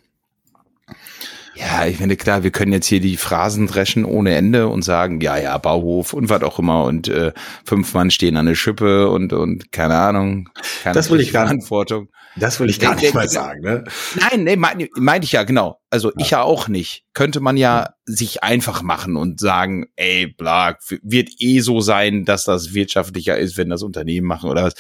[1.55, 5.23] Ja, ich finde klar, wir können jetzt hier die Phrasen dreschen ohne Ende und sagen,
[5.23, 7.33] ja, ja, Bauhof und was auch immer und äh,
[7.65, 10.51] fünf Mann stehen an der Schippe und und keine Ahnung,
[10.83, 12.09] keine Das will ich gar- Verantwortung.
[12.37, 13.61] Das will ich gar nicht mal sagen.
[13.61, 13.85] Ne?
[14.15, 15.81] Nein, nee, meine mein ich ja, genau.
[15.91, 17.05] Also ich ja auch nicht.
[17.15, 22.45] Könnte man ja sich einfach machen und sagen, ey, bla, wird eh so sein, dass
[22.45, 24.75] das wirtschaftlicher ist, wenn das Unternehmen machen oder was.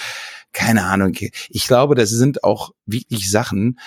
[0.52, 1.14] Keine Ahnung.
[1.48, 3.78] Ich glaube, das sind auch wirklich Sachen,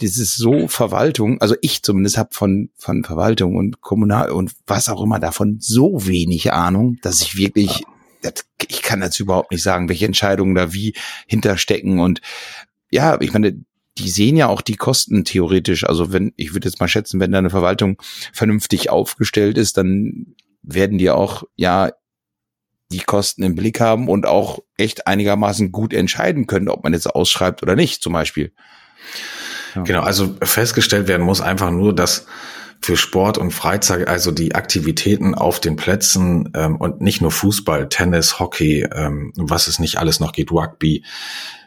[0.00, 4.88] das ist so Verwaltung, also ich zumindest habe von, von Verwaltung und Kommunal und was
[4.88, 7.82] auch immer davon so wenig Ahnung, dass ich wirklich,
[8.22, 10.94] das, ich kann dazu überhaupt nicht sagen, welche Entscheidungen da wie
[11.26, 12.20] hinterstecken und
[12.90, 13.60] ja, ich meine,
[13.98, 15.84] die sehen ja auch die Kosten theoretisch.
[15.84, 18.00] Also wenn, ich würde jetzt mal schätzen, wenn da eine Verwaltung
[18.32, 21.90] vernünftig aufgestellt ist, dann werden die auch, ja,
[22.90, 27.06] die Kosten im Blick haben und auch echt einigermaßen gut entscheiden können, ob man jetzt
[27.06, 28.52] ausschreibt oder nicht, zum Beispiel.
[29.74, 29.82] Ja.
[29.82, 32.26] Genau, also festgestellt werden muss einfach nur, dass
[32.80, 37.88] für Sport und Freizeit, also die Aktivitäten auf den Plätzen ähm, und nicht nur Fußball,
[37.88, 41.04] Tennis, Hockey, ähm, was es nicht alles noch geht, Rugby,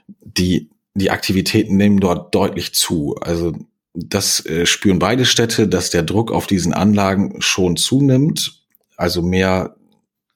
[0.08, 3.16] die, die Aktivitäten nehmen dort deutlich zu.
[3.22, 3.54] Also
[3.94, 8.64] das äh, spüren beide Städte, dass der Druck auf diesen Anlagen schon zunimmt,
[8.98, 9.76] also mehr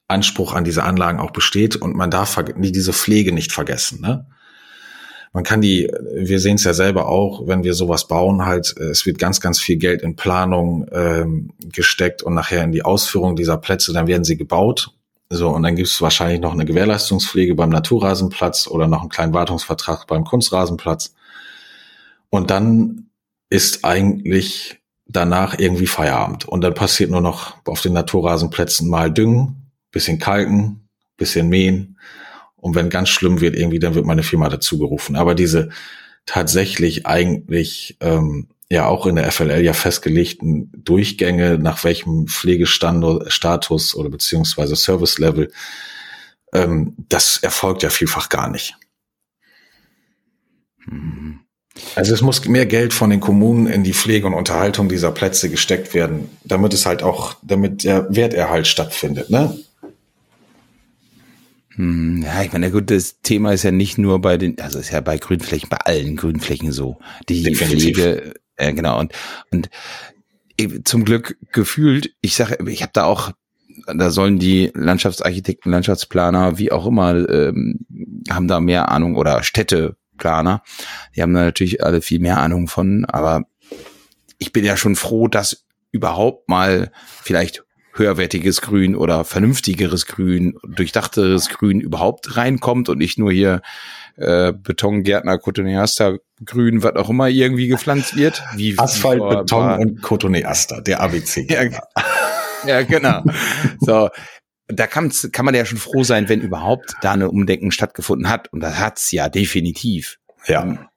[0.08, 4.00] Anspruch an diese Anlagen auch besteht und man darf diese Pflege nicht vergessen.
[4.00, 4.26] Ne?
[5.36, 9.04] man kann die, wir sehen es ja selber auch, wenn wir sowas bauen, halt, es
[9.04, 13.58] wird ganz, ganz viel Geld in Planung ähm, gesteckt und nachher in die Ausführung dieser
[13.58, 14.94] Plätze, dann werden sie gebaut.
[15.28, 19.32] So, und dann gibt es wahrscheinlich noch eine Gewährleistungspflege beim Naturrasenplatz oder noch einen kleinen
[19.34, 21.14] Wartungsvertrag beim Kunstrasenplatz.
[22.30, 23.10] Und dann
[23.50, 26.46] ist eigentlich danach irgendwie Feierabend.
[26.46, 31.98] Und dann passiert nur noch auf den Naturrasenplätzen mal Düngen, bisschen Kalken, bisschen Mähen.
[32.56, 35.16] Und wenn ganz schlimm wird irgendwie, dann wird meine Firma dazu gerufen.
[35.16, 35.70] Aber diese
[36.24, 44.10] tatsächlich eigentlich ähm, ja auch in der FLL ja festgelegten Durchgänge, nach welchem Pflegestatus oder
[44.10, 45.52] beziehungsweise Service Level,
[46.52, 48.76] ähm, das erfolgt ja vielfach gar nicht.
[50.86, 51.40] Mhm.
[51.94, 55.50] Also es muss mehr Geld von den Kommunen in die Pflege und Unterhaltung dieser Plätze
[55.50, 59.58] gesteckt werden, damit es halt auch, damit der Werterhalt stattfindet, ne?
[61.74, 64.90] Hm, Ja, ich meine, gut, das Thema ist ja nicht nur bei den, also ist
[64.90, 66.98] ja bei Grünflächen, bei allen Grünflächen so.
[67.28, 67.96] Die Definitiv.
[67.96, 69.12] Pflege, äh, genau, und,
[69.50, 69.70] und
[70.84, 73.32] zum Glück gefühlt, ich sage, ich habe da auch,
[73.86, 77.86] da sollen die Landschaftsarchitekten, Landschaftsplaner, wie auch immer, ähm,
[78.30, 80.62] haben da mehr Ahnung oder Städteplaner,
[81.14, 83.44] die haben da natürlich alle viel mehr Ahnung von, aber
[84.38, 86.90] ich bin ja schon froh, dass überhaupt mal
[87.22, 93.62] vielleicht höherwertiges Grün oder vernünftigeres Grün, durchdachteres Grün überhaupt reinkommt und nicht nur hier
[94.16, 98.42] äh, Betongärtner, Cotoneaster, Grün, was auch immer irgendwie gepflanzt wird.
[98.54, 101.46] Wie, Asphalt, vor Beton paar- und Cotoneaster, der ABC.
[101.50, 101.64] Ja,
[102.66, 103.22] ja, genau.
[103.80, 104.10] So,
[104.68, 108.52] da kann's, kann man ja schon froh sein, wenn überhaupt da eine Umdenken stattgefunden hat.
[108.52, 110.18] Und das hat's ja definitiv.
[110.46, 110.88] ja.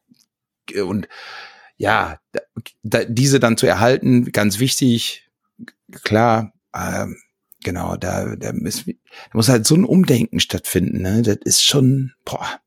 [0.85, 1.07] Und
[1.77, 2.41] ja, da,
[2.83, 5.29] da, diese dann zu erhalten, ganz wichtig,
[6.03, 7.17] klar, ähm,
[7.63, 8.93] genau, da, da, muss, da
[9.33, 11.21] muss halt so ein Umdenken stattfinden, ne?
[11.21, 12.59] Das ist schon, boah.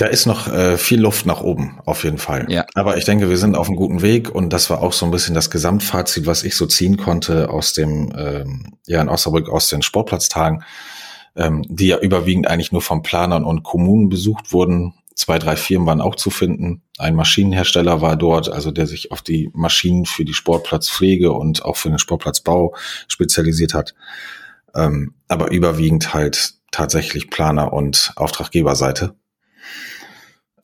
[0.00, 2.46] Da ist noch äh, viel Luft nach oben, auf jeden Fall.
[2.48, 2.64] Ja.
[2.74, 5.10] Aber ich denke, wir sind auf einem guten Weg und das war auch so ein
[5.10, 9.68] bisschen das Gesamtfazit, was ich so ziehen konnte aus dem, ähm, ja, in Osnabrück aus
[9.68, 10.64] den Sportplatztagen,
[11.36, 14.94] ähm, die ja überwiegend eigentlich nur von Planern und Kommunen besucht wurden.
[15.14, 16.80] Zwei, drei Firmen waren auch zu finden.
[16.96, 21.76] Ein Maschinenhersteller war dort, also der sich auf die Maschinen für die Sportplatzpflege und auch
[21.76, 22.74] für den Sportplatzbau
[23.06, 23.94] spezialisiert hat.
[24.74, 29.14] Ähm, aber überwiegend halt tatsächlich Planer und Auftraggeberseite.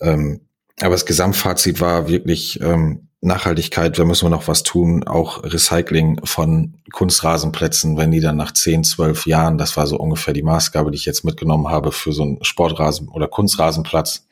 [0.00, 0.40] Ähm,
[0.80, 6.20] aber das Gesamtfazit war wirklich ähm, Nachhaltigkeit, da müssen wir noch was tun, auch Recycling
[6.24, 10.90] von Kunstrasenplätzen, wenn die dann nach 10, 12 Jahren, das war so ungefähr die Maßgabe,
[10.90, 14.26] die ich jetzt mitgenommen habe für so einen Sportrasen oder Kunstrasenplatz,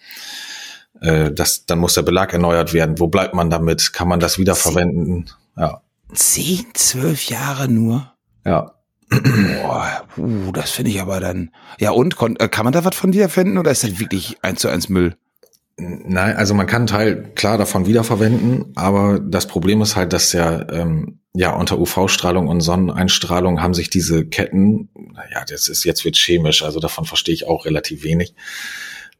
[1.00, 3.00] äh, das, dann muss der Belag erneuert werden.
[3.00, 3.92] Wo bleibt man damit?
[3.92, 5.30] Kann man das wiederverwenden?
[5.56, 5.80] Ja,
[6.12, 8.12] Zehn, zwölf Jahre nur?
[8.44, 8.72] ja.
[9.62, 11.50] Boah, uh, das finde ich aber dann.
[11.78, 14.60] Ja, und kon, äh, kann man da was von wiederfinden oder ist das wirklich eins
[14.60, 15.16] zu eins Müll?
[15.76, 20.32] Nein, also man kann einen Teil klar davon wiederverwenden, aber das Problem ist halt, dass
[20.32, 24.88] ja, ähm, ja unter UV-Strahlung und Sonneneinstrahlung haben sich diese Ketten,
[25.32, 28.34] ja, das ist jetzt wird chemisch, also davon verstehe ich auch relativ wenig,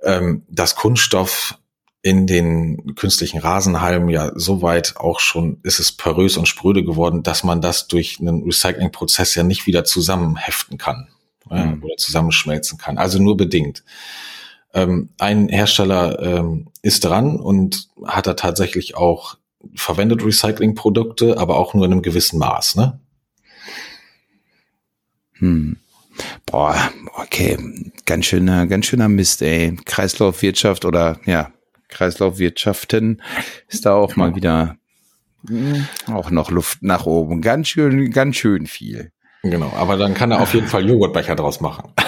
[0.04, 1.58] ähm, dass Kunststoff
[2.04, 7.22] in den künstlichen Rasenhalmen ja so weit auch schon ist es porös und spröde geworden,
[7.22, 11.08] dass man das durch einen Recyclingprozess ja nicht wieder zusammenheften kann
[11.50, 11.82] mhm.
[11.82, 12.98] oder zusammenschmelzen kann.
[12.98, 13.84] Also nur bedingt.
[14.74, 19.38] Ähm, ein Hersteller ähm, ist dran und hat da tatsächlich auch
[19.74, 22.76] verwendet Recyclingprodukte, aber auch nur in einem gewissen Maß.
[22.76, 23.00] Ne?
[25.38, 25.78] Hm.
[26.44, 26.76] Boah,
[27.14, 27.56] okay,
[28.04, 29.74] ganz schöner, ganz schöner Mist, ey.
[29.86, 31.50] Kreislaufwirtschaft oder ja,
[31.94, 33.22] Kreislaufwirtschaften
[33.68, 34.36] ist da auch mal genau.
[34.36, 34.76] wieder
[35.48, 37.40] hm, auch noch Luft nach oben.
[37.40, 39.12] Ganz schön, ganz schön viel.
[39.42, 41.92] Genau, aber dann kann er auf jeden Fall Joghurtbecher draus machen.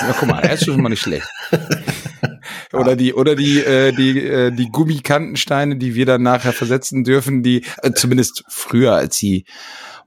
[0.00, 1.28] Ja, guck mal, er ist schon mal nicht schlecht.
[2.72, 7.44] oder die oder die äh, die äh, die Gummikantensteine, die wir dann nachher versetzen dürfen,
[7.44, 9.44] die äh, zumindest früher als sie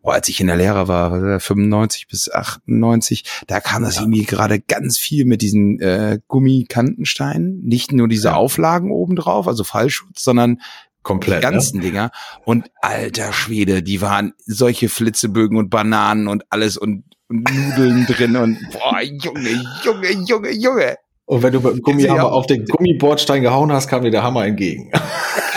[0.06, 4.02] oh, als ich in der Lehre war, 95 bis 98, da kam das ja.
[4.02, 7.62] irgendwie gerade ganz viel mit diesen äh, Gummikantensteinen.
[7.64, 8.36] Nicht nur diese ja.
[8.36, 10.62] Auflagen obendrauf, also Fallschutz, sondern
[11.02, 11.84] Komplett, die ganzen ne?
[11.84, 12.12] Dinger.
[12.46, 18.36] Und alter Schwede, die waren solche Flitzebögen und Bananen und alles und, und Nudeln drin
[18.36, 20.96] und boah, Junge, Junge, Junge, Junge.
[21.26, 24.46] Und wenn du mit dem Gummihammer auf den Gummibordstein gehauen hast, kam dir der Hammer
[24.46, 24.92] entgegen.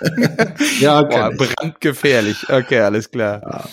[0.80, 1.30] ja, okay.
[1.36, 2.48] Boah, brandgefährlich.
[2.48, 3.42] Okay, alles klar.
[3.42, 3.68] Ja.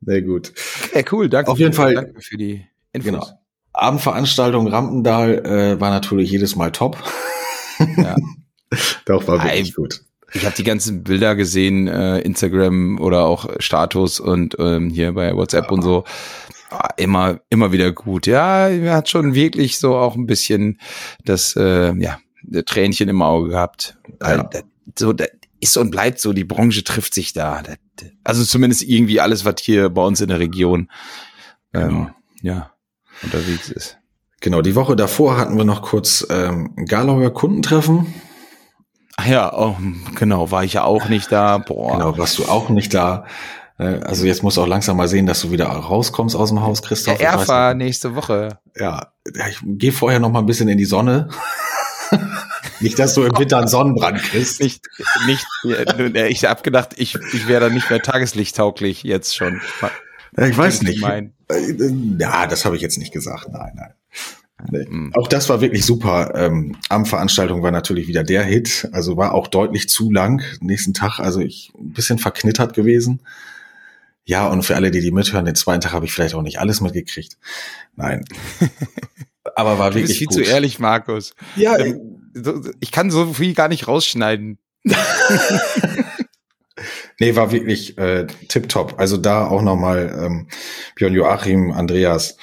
[0.00, 0.52] Sehr gut.
[0.94, 1.50] Ja, cool, danke.
[1.50, 1.94] Auf jeden Fall.
[1.94, 3.10] Danke für die Infos.
[3.10, 3.26] Genau.
[3.72, 7.02] Abendveranstaltung Rampendahl äh, war natürlich jedes Mal top.
[7.96, 8.16] Ja.
[9.04, 10.04] Doch, war wirklich ich, gut.
[10.32, 15.34] Ich habe die ganzen Bilder gesehen, äh, Instagram oder auch Status und ähm, hier bei
[15.34, 15.70] WhatsApp ja.
[15.70, 16.04] und so.
[16.70, 18.26] Ah, immer, immer wieder gut.
[18.26, 20.80] Ja, er hat schon wirklich so auch ein bisschen
[21.24, 22.18] das, äh, ja,
[22.66, 23.96] Tränchen im Auge gehabt.
[24.20, 24.48] Ja.
[24.98, 25.24] So, da
[25.60, 27.62] ist und bleibt so, die Branche trifft sich da.
[28.22, 30.90] Also zumindest irgendwie alles, was hier bei uns in der Region
[31.72, 32.10] ähm, genau.
[32.42, 32.70] ja,
[33.22, 33.98] unterwegs ist.
[34.40, 38.12] Genau, die Woche davor hatten wir noch kurz ähm, Galauer Kundentreffen.
[39.16, 39.76] Ach ja, oh,
[40.16, 41.58] genau, war ich ja auch nicht da.
[41.58, 41.92] Boah.
[41.92, 43.24] Genau, warst du auch nicht da.
[43.78, 46.60] Äh, also jetzt musst du auch langsam mal sehen, dass du wieder rauskommst aus dem
[46.60, 47.20] Haus, Christoph.
[47.20, 48.58] Ja, Erfa nächste Woche.
[48.76, 49.12] Ja,
[49.48, 51.30] ich gehe vorher noch mal ein bisschen in die Sonne.
[52.80, 54.60] nicht, dass du im Winter einen Sonnenbrand kriegst.
[54.60, 54.86] Nicht,
[55.26, 55.46] nicht,
[56.14, 59.60] ich habe gedacht, ich, ich wäre dann nicht mehr tageslichttauglich jetzt schon.
[60.36, 61.02] Ich weiß nicht.
[61.02, 61.30] Äh,
[62.18, 63.48] ja, das habe ich jetzt nicht gesagt.
[63.52, 63.94] Nein, nein.
[64.70, 64.86] Nee.
[64.88, 65.12] Mhm.
[65.14, 66.32] Auch das war wirklich super.
[66.34, 68.88] Ähm, am Veranstaltung war natürlich wieder der Hit.
[68.92, 70.42] Also war auch deutlich zu lang.
[70.60, 73.20] Nächsten Tag, also ich ein bisschen verknittert gewesen.
[74.24, 76.58] Ja, und für alle, die die mithören, den zweiten Tag habe ich vielleicht auch nicht
[76.58, 77.36] alles mitgekriegt.
[77.94, 78.24] Nein.
[79.54, 80.04] Aber war wirklich.
[80.04, 80.46] Du bist viel gut.
[80.46, 81.34] zu ehrlich, Markus.
[81.56, 81.78] Ja.
[81.78, 82.13] Ähm,
[82.80, 84.58] ich kann so viel gar nicht rausschneiden.
[87.18, 88.98] nee, war wirklich äh, tipptopp.
[88.98, 90.48] Also da auch nochmal ähm,
[90.96, 92.36] Björn Joachim, Andreas,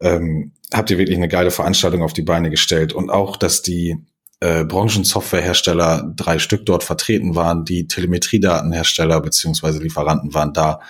[0.00, 2.92] ähm, habt ihr wirklich eine geile Veranstaltung auf die Beine gestellt.
[2.92, 3.96] Und auch, dass die
[4.40, 10.80] äh, Branchensoftwarehersteller, drei Stück dort vertreten waren, die Telemetriedatenhersteller beziehungsweise Lieferanten waren da.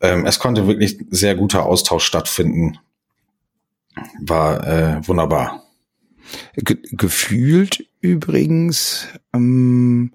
[0.00, 2.78] Ähm, es konnte wirklich sehr guter Austausch stattfinden.
[4.20, 5.61] War äh, wunderbar.
[6.56, 10.12] Ge gefühlt übrigens, ähm,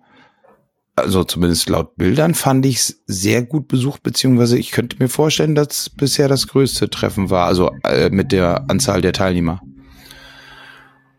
[0.96, 5.56] also zumindest laut Bildern fand ich es sehr gut besucht, beziehungsweise ich könnte mir vorstellen,
[5.56, 9.62] dass bisher das größte Treffen war, also äh, mit der Anzahl der Teilnehmer.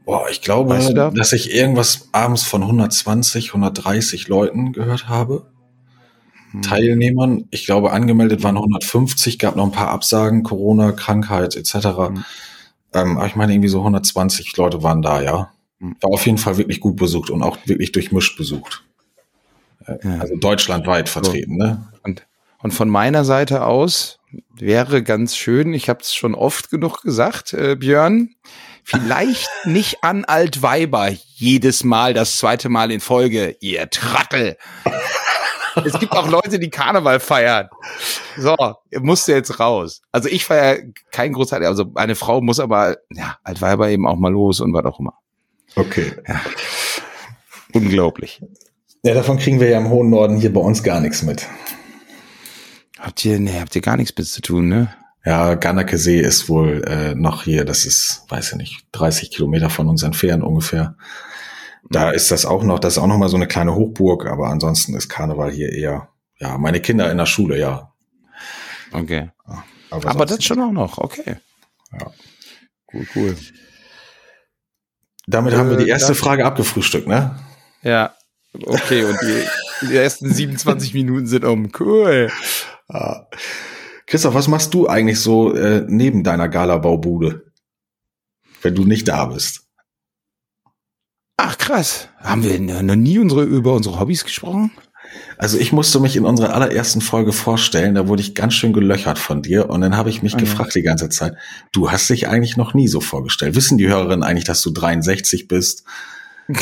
[0.04, 1.10] Boah, ich glaube, weißt du da?
[1.10, 5.46] dass ich irgendwas abends von 120, 130 Leuten gehört habe.
[6.52, 6.62] Hm.
[6.62, 7.44] Teilnehmern.
[7.50, 11.74] Ich glaube, angemeldet waren 150, gab noch ein paar Absagen, Corona, Krankheit etc.
[11.74, 12.24] Hm.
[12.94, 15.52] Ähm, aber ich meine, irgendwie so 120 Leute waren da, ja.
[15.80, 15.96] Hm.
[16.00, 18.84] War auf jeden Fall wirklich gut besucht und auch wirklich durchmischt besucht.
[20.02, 20.18] Ja.
[20.18, 21.66] Also deutschlandweit vertreten, so.
[21.66, 21.88] ne?
[22.02, 22.26] Und,
[22.58, 24.18] und von meiner Seite aus
[24.54, 28.34] wäre ganz schön, ich habe es schon oft genug gesagt, äh, Björn,
[28.84, 34.56] vielleicht nicht an Altweiber jedes Mal, das zweite Mal in Folge, ihr Trottel.
[35.84, 37.68] Es gibt auch Leute, die Karneval feiern.
[38.36, 38.56] So,
[39.00, 40.02] musst du jetzt raus.
[40.12, 40.78] Also ich feiere
[41.10, 44.84] kein Großteil, also meine Frau muss aber, ja, Altweiber eben auch mal los und was
[44.84, 45.14] auch immer.
[45.76, 46.12] Okay.
[46.26, 46.40] Ja.
[47.72, 48.40] Unglaublich.
[49.02, 51.46] Ja, davon kriegen wir ja im hohen Norden hier bei uns gar nichts mit.
[52.98, 54.94] Habt ihr, nee, habt ihr gar nichts mit zu tun, ne?
[55.24, 59.68] Ja, Garnacke See ist wohl äh, noch hier, das ist, weiß ich nicht, 30 Kilometer
[59.68, 60.96] von uns entfernt ungefähr.
[61.90, 64.48] Da ist das auch noch, das ist auch noch mal so eine kleine Hochburg, aber
[64.48, 67.92] ansonsten ist Karneval hier eher, ja, meine Kinder in der Schule, ja.
[68.92, 69.30] Okay.
[69.90, 71.36] aber, aber das schon auch noch, okay.
[71.92, 72.12] Ja.
[72.92, 73.36] Cool, cool.
[75.26, 77.38] Damit äh, haben wir die äh, erste Frage abgefrühstückt, ne?
[77.82, 78.14] Ja,
[78.54, 81.70] Okay, und die, die ersten 27 Minuten sind um.
[81.78, 82.30] Cool.
[82.88, 83.26] Ah.
[84.06, 87.52] Christoph, was machst du eigentlich so äh, neben deiner Gala-Baubude,
[88.62, 89.67] wenn du nicht da bist?
[91.38, 92.08] Ach krass.
[92.20, 94.70] Haben wir noch nie unsere, über unsere Hobbys gesprochen?
[95.38, 99.18] Also ich musste mich in unserer allerersten Folge vorstellen, da wurde ich ganz schön gelöchert
[99.18, 100.44] von dir und dann habe ich mich Okay.
[100.44, 101.34] gefragt die ganze Zeit,
[101.72, 103.54] du hast dich eigentlich noch nie so vorgestellt.
[103.54, 105.84] Wissen die Hörerinnen eigentlich, dass du 63 bist?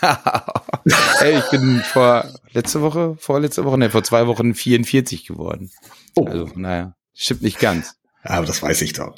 [1.20, 5.70] Ey, ich bin vor letzte Woche, vorletzte Woche, ne, vor zwei Wochen 44 geworden.
[6.16, 7.96] Oh, Also, naja, stimmt nicht ganz.
[8.22, 9.14] aber das weiß ich doch.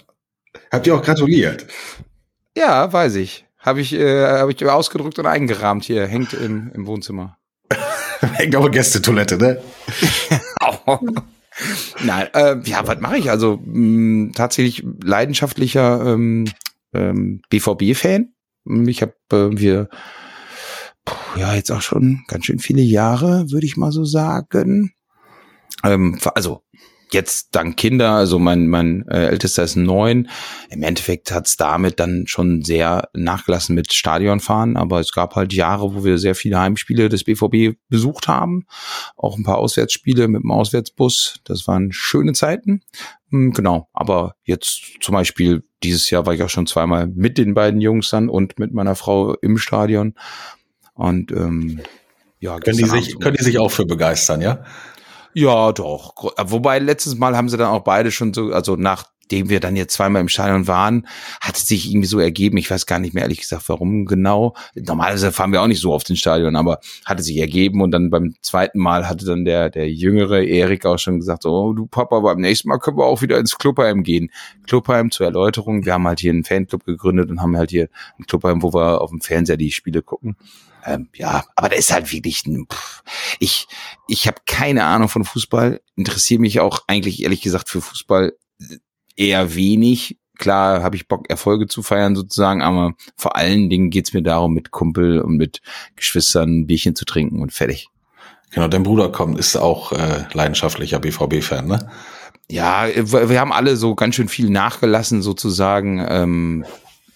[0.70, 1.66] Habt ihr auch gratuliert?
[2.56, 3.46] Ja, weiß ich.
[3.62, 7.38] Habe ich, äh, hab ich ausgedruckt und eingerahmt hier, hängt im, im Wohnzimmer.
[8.34, 9.62] Hängt aber Gästetoilette, ne?
[12.04, 13.30] Nein, äh, ja, was mache ich?
[13.30, 16.46] Also mh, tatsächlich leidenschaftlicher ähm,
[16.92, 18.32] ähm, BVB-Fan.
[18.86, 19.88] Ich habe äh, wir
[21.04, 24.92] puh, ja jetzt auch schon ganz schön viele Jahre, würde ich mal so sagen.
[25.84, 26.62] Ähm, also
[27.14, 30.28] jetzt dank Kinder, also mein mein äh, ältester ist neun.
[30.70, 35.94] Im Endeffekt hat's damit dann schon sehr nachgelassen mit Stadionfahren, aber es gab halt Jahre,
[35.94, 38.66] wo wir sehr viele Heimspiele des BVB besucht haben,
[39.16, 41.40] auch ein paar Auswärtsspiele mit dem Auswärtsbus.
[41.44, 42.82] Das waren schöne Zeiten.
[43.30, 47.54] Hm, Genau, aber jetzt zum Beispiel dieses Jahr war ich auch schon zweimal mit den
[47.54, 50.14] beiden Jungs dann und mit meiner Frau im Stadion.
[50.94, 51.80] Und ähm,
[52.38, 54.64] ja, Können die sich, können die sich auch für begeistern, ja?
[55.34, 56.14] Ja, doch.
[56.14, 59.76] Gro- Wobei letztes Mal haben sie dann auch beide schon so, also nachdem wir dann
[59.76, 61.06] jetzt zweimal im Stadion waren,
[61.40, 62.58] hat es sich irgendwie so ergeben.
[62.58, 64.54] Ich weiß gar nicht mehr ehrlich gesagt, warum genau.
[64.74, 68.10] Normalerweise fahren wir auch nicht so oft ins Stadion, aber hatte sich ergeben und dann
[68.10, 72.20] beim zweiten Mal hatte dann der, der jüngere Erik auch schon gesagt, oh du Papa,
[72.20, 74.30] beim nächsten Mal können wir auch wieder ins Clubheim gehen.
[74.66, 75.86] Clubheim zur Erläuterung.
[75.86, 79.00] Wir haben halt hier einen Fanclub gegründet und haben halt hier ein Clubheim, wo wir
[79.00, 80.36] auf dem Fernseher die Spiele gucken.
[80.84, 83.02] Ähm, ja, aber da ist halt wirklich ein, pff,
[83.38, 83.66] ich,
[84.08, 88.32] ich habe keine Ahnung von Fußball, interessiere mich auch eigentlich ehrlich gesagt für Fußball
[89.16, 90.18] eher wenig.
[90.38, 94.54] Klar habe ich Bock, Erfolge zu feiern sozusagen, aber vor allen Dingen geht's mir darum,
[94.54, 95.60] mit Kumpel und mit
[95.94, 97.88] Geschwistern ein Bierchen zu trinken und fertig.
[98.50, 101.90] Genau, dein Bruder kommt, ist auch äh, leidenschaftlicher BVB-Fan, ne?
[102.50, 106.04] Ja, wir wir haben alle so ganz schön viel nachgelassen sozusagen.
[106.06, 106.64] Ähm,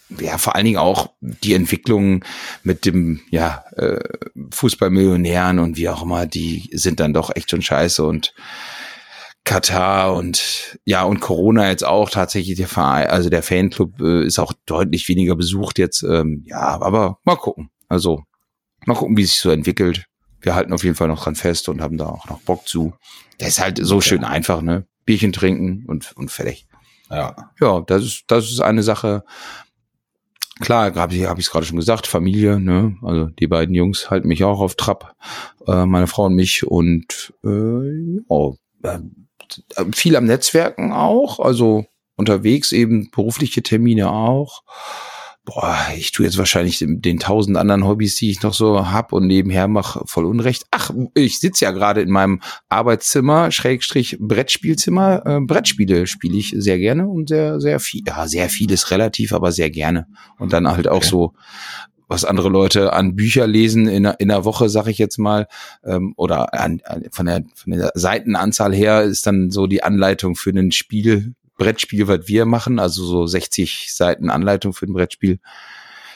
[0.09, 2.25] ja, vor allen Dingen auch die Entwicklung
[2.62, 4.01] mit dem ja, äh,
[4.53, 8.33] Fußballmillionären und wie auch immer, die sind dann doch echt schon scheiße und
[9.45, 14.38] Katar und ja und Corona jetzt auch tatsächlich der Verein, also der Fanclub äh, ist
[14.38, 16.03] auch deutlich weniger besucht jetzt.
[16.03, 17.71] Ähm, ja, aber mal gucken.
[17.88, 18.25] Also
[18.87, 20.07] mal gucken, wie sich so entwickelt.
[20.40, 22.95] Wir halten auf jeden Fall noch dran fest und haben da auch noch Bock zu.
[23.40, 24.87] Der ist halt so schön einfach, ne?
[25.05, 26.66] Bierchen trinken und, und fertig.
[27.11, 27.51] Ja.
[27.61, 29.25] Ja, das ist, das ist eine Sache.
[30.61, 32.97] Klar, habe ich es gerade schon gesagt, Familie, ne?
[33.03, 35.14] Also die beiden Jungs halten mich auch auf Trab,
[35.66, 38.99] äh, meine Frau und mich und äh, ja, äh,
[39.92, 41.85] viel am Netzwerken auch, also
[42.16, 44.62] unterwegs eben berufliche Termine auch.
[45.47, 49.13] Boah, ich tue jetzt wahrscheinlich den, den tausend anderen Hobbys, die ich noch so hab
[49.13, 50.65] und nebenher mache voll Unrecht.
[50.73, 55.23] Ach, ich sitze ja gerade in meinem Arbeitszimmer, Schrägstrich Brettspielzimmer.
[55.25, 58.03] Äh, Brettspiele spiele ich sehr gerne und sehr, sehr viel.
[58.05, 60.09] Ja, sehr viel ist relativ, aber sehr gerne.
[60.37, 61.09] Und dann halt auch Okay.
[61.09, 61.35] so,
[62.09, 65.47] was andere Leute an Bücher lesen in in einer Woche, sag ich jetzt mal,
[65.85, 70.35] ähm, oder an, an, von, der, von der Seitenanzahl her ist dann so die Anleitung
[70.35, 75.38] für ein Spiel, Brettspiel, was wir machen, also so 60 Seiten Anleitung für ein Brettspiel,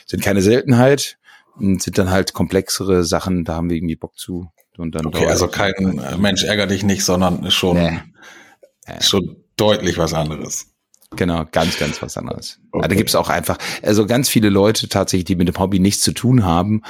[0.06, 1.18] sind keine Seltenheit
[1.56, 4.50] und sind dann halt komplexere Sachen, da haben wir irgendwie Bock zu.
[4.76, 8.00] Und dann Okay, also kein äh, Mensch ärger dich nicht, sondern schon, Nee.
[9.00, 10.68] schon deutlich was anderes.
[11.16, 12.60] Genau, ganz, ganz was anderes.
[12.70, 12.88] Okay.
[12.88, 16.12] Da gibt's auch einfach, also ganz viele Leute tatsächlich, die mit dem Hobby nichts zu
[16.12, 16.82] tun haben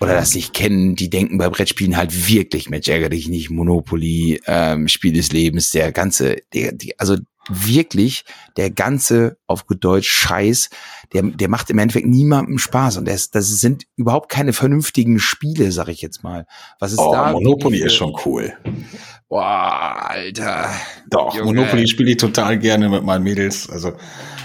[0.00, 4.40] oder das nicht kennen, die denken bei Brettspielen halt wirklich, Mensch, ärger dich nicht, Monopoly,
[4.46, 7.16] ähm, Spiel des Lebens, der ganze, der, die, also
[7.50, 8.24] wirklich
[8.56, 10.70] der ganze, auf gut Deutsch, Scheiß,
[11.12, 15.72] der, der macht im Endeffekt niemandem Spaß und das, das sind überhaupt keine vernünftigen Spiele,
[15.72, 16.46] sag ich jetzt mal.
[16.78, 17.32] Was ist Oh, da?
[17.32, 18.52] Monopoly ist schon cool.
[19.28, 20.70] Boah, Alter.
[21.08, 21.54] Doch, Junge.
[21.54, 23.68] Monopoly spiele ich total gerne mit meinen Mädels.
[23.70, 23.92] Also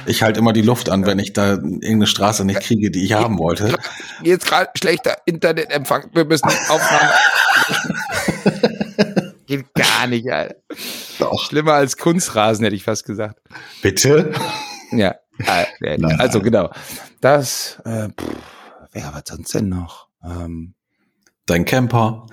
[0.06, 3.14] ich halte immer die Luft an, wenn ich da irgendeine Straße nicht kriege, die ich
[3.14, 3.76] haben wollte.
[4.24, 6.10] Jetzt gerade schlechter Internetempfang.
[6.14, 7.12] Wir müssen Aufnahme.
[9.58, 10.56] Geht gar nicht, Alter.
[11.20, 11.40] Doch.
[11.44, 13.40] Schlimmer als Kunstrasen, hätte ich fast gesagt.
[13.82, 14.34] Bitte?
[14.92, 15.16] Ja.
[15.38, 16.70] Nein, Also genau.
[17.22, 18.36] Das, äh, pff,
[18.92, 20.08] wer was sonst denn noch?
[20.24, 20.74] Ähm,
[21.46, 22.26] Dein Camper.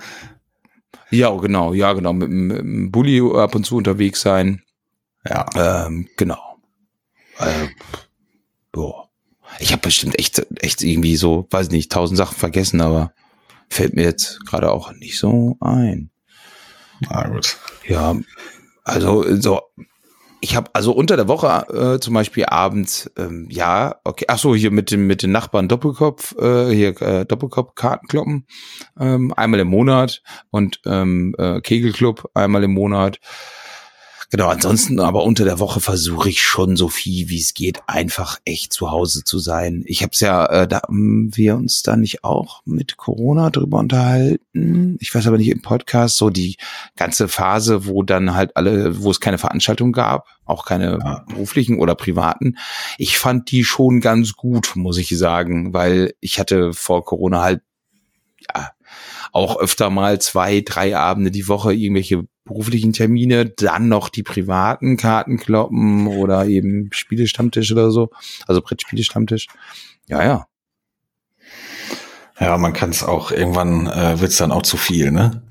[1.11, 2.13] ja, genau, ja, genau.
[2.13, 4.61] Mit, dem- mit dem Bulli ab und zu unterwegs sein.
[5.27, 5.45] Ja.
[5.85, 6.57] Ähm, genau.
[7.39, 7.67] Äh,
[8.71, 9.09] boah.
[9.59, 13.13] Ich habe bestimmt echt, echt irgendwie so, weiß nicht, tausend Sachen vergessen, aber
[13.69, 16.09] fällt mir jetzt gerade auch nicht so ein.
[17.09, 17.57] Na gut.
[17.87, 18.15] Ja,
[18.83, 19.61] also so
[20.43, 21.47] ich habe also unter der Woche
[21.95, 25.69] äh, zum Beispiel abends, ähm, ja, okay, ach so, hier mit dem mit den Nachbarn
[25.69, 28.45] Doppelkopf, äh, hier äh, Doppelkopf Kartenkloppen
[28.99, 33.21] ähm, einmal im Monat und ähm, äh, Kegelclub einmal im Monat.
[34.29, 38.39] Genau, ansonsten aber unter der Woche versuche ich schon so viel wie es geht, einfach
[38.45, 39.83] echt zu Hause zu sein.
[39.85, 43.79] Ich habe es ja, äh, da haben wir uns da nicht auch mit Corona drüber
[43.79, 44.97] unterhalten.
[44.99, 46.57] Ich weiß aber nicht im Podcast, so die
[46.95, 51.25] ganze Phase, wo dann halt alle, wo es keine Veranstaltung gab, auch keine ja.
[51.27, 52.57] beruflichen oder privaten.
[52.97, 57.61] Ich fand die schon ganz gut, muss ich sagen, weil ich hatte vor Corona halt
[58.53, 58.71] ja,
[59.31, 64.97] auch öfter mal zwei, drei Abende die Woche irgendwelche beruflichen Termine, dann noch die privaten
[64.97, 68.09] Karten kloppen oder eben Spielestammtisch oder so,
[68.47, 69.47] also Brettspielestammtisch.
[70.07, 70.47] Ja, ja.
[72.39, 75.43] Ja, man kann es auch, irgendwann äh, wird es dann auch zu viel, ne?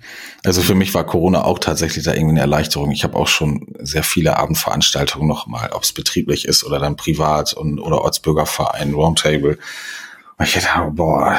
[0.45, 2.90] Also für mich war Corona auch tatsächlich da irgendwie eine Erleichterung.
[2.90, 7.53] Ich habe auch schon sehr viele Abendveranstaltungen nochmal, ob es betrieblich ist oder dann privat
[7.53, 9.59] und oder Ortsbürgerverein, Roundtable.
[10.43, 11.38] Und ich dachte, boah,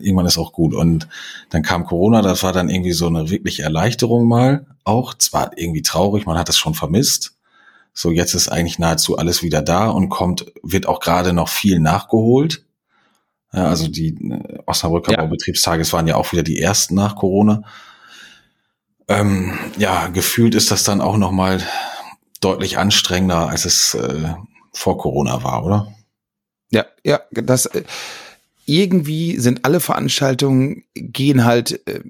[0.00, 0.72] irgendwann ist auch gut.
[0.72, 1.06] Und
[1.50, 4.64] dann kam Corona, das war dann irgendwie so eine wirkliche Erleichterung mal.
[4.82, 7.34] Auch zwar irgendwie traurig, man hat es schon vermisst.
[7.92, 11.80] So, jetzt ist eigentlich nahezu alles wieder da und kommt, wird auch gerade noch viel
[11.80, 12.64] nachgeholt.
[13.52, 15.18] Ja, also die äh, Osnabrücker ja.
[15.18, 17.62] Baubetriebstage, es waren ja auch wieder die ersten nach Corona.
[19.06, 21.60] Ähm, ja, gefühlt ist das dann auch noch mal
[22.40, 24.32] deutlich anstrengender, als es äh,
[24.72, 25.92] vor Corona war, oder?
[26.70, 27.82] Ja, ja, das äh,
[28.70, 32.02] irgendwie sind alle Veranstaltungen gehen halt äh,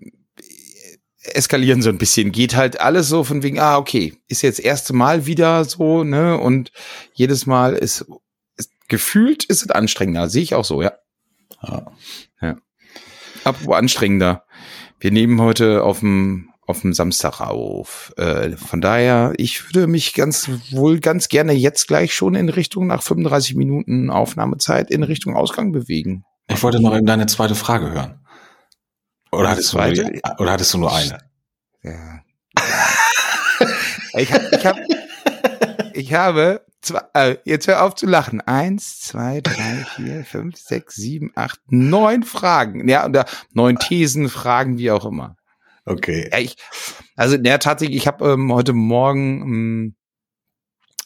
[1.22, 4.92] eskalieren so ein bisschen, geht halt alles so von wegen, ah, okay, ist jetzt erste
[4.92, 6.70] Mal wieder so, ne, und
[7.14, 8.04] jedes Mal ist,
[8.56, 10.92] ist gefühlt ist es anstrengender, sehe ich auch so, ja.
[11.62, 11.92] Ja.
[12.42, 12.56] ja.
[13.44, 14.44] Apropos anstrengender.
[14.98, 18.12] Wir nehmen heute auf dem auf dem Samstag auf.
[18.16, 22.86] Äh, von daher, ich würde mich ganz wohl ganz gerne jetzt gleich schon in Richtung
[22.86, 26.24] nach 35 Minuten Aufnahmezeit in Richtung Ausgang bewegen.
[26.50, 28.20] Ich wollte noch eben deine zweite Frage hören.
[29.32, 30.02] Oder hattest, zweite?
[30.04, 31.18] Du, nur, oder hattest du nur eine?
[31.82, 32.20] Ja.
[34.14, 34.76] ich, hab, ich, hab,
[35.94, 38.40] ich habe zwei, äh, jetzt hör auf zu lachen.
[38.40, 42.88] Eins, zwei, drei, vier, fünf, sechs, sieben, acht, neun Fragen.
[42.88, 45.36] Ja, oder neun Thesen, Fragen, wie auch immer.
[45.86, 46.28] Okay.
[46.32, 46.56] Ja, ich,
[47.16, 49.96] also ja, tatsächlich, ich habe ähm, heute Morgen, ähm,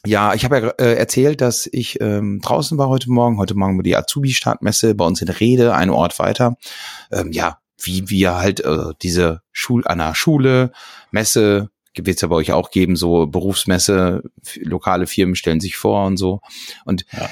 [0.05, 3.37] ja, ich habe ja äh, erzählt, dass ich ähm, draußen war heute Morgen.
[3.37, 6.57] Heute Morgen war die Azubi-Startmesse bei uns in Rede, ein Ort weiter.
[7.11, 10.71] Ähm, ja, wie wir halt äh, diese Schul an der Schule,
[11.11, 14.23] Messe, wird es ja bei euch auch geben, so Berufsmesse,
[14.55, 16.41] lokale Firmen stellen sich vor und so.
[16.83, 17.29] Und ja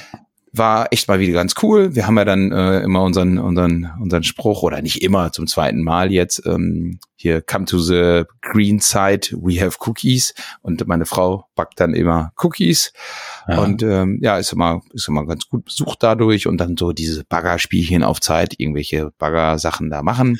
[0.55, 1.95] war echt mal wieder ganz cool.
[1.95, 5.81] Wir haben ja dann äh, immer unseren, unseren, unseren Spruch, oder nicht immer, zum zweiten
[5.81, 10.35] Mal jetzt, ähm, hier, come to the green side, we have cookies.
[10.61, 12.93] Und meine Frau backt dann immer Cookies.
[13.47, 13.63] Ja.
[13.63, 17.23] Und ähm, ja, ist immer, ist immer ganz gut besucht dadurch und dann so diese
[17.23, 20.39] Baggerspielchen auf Zeit, irgendwelche Bagger-Sachen da machen.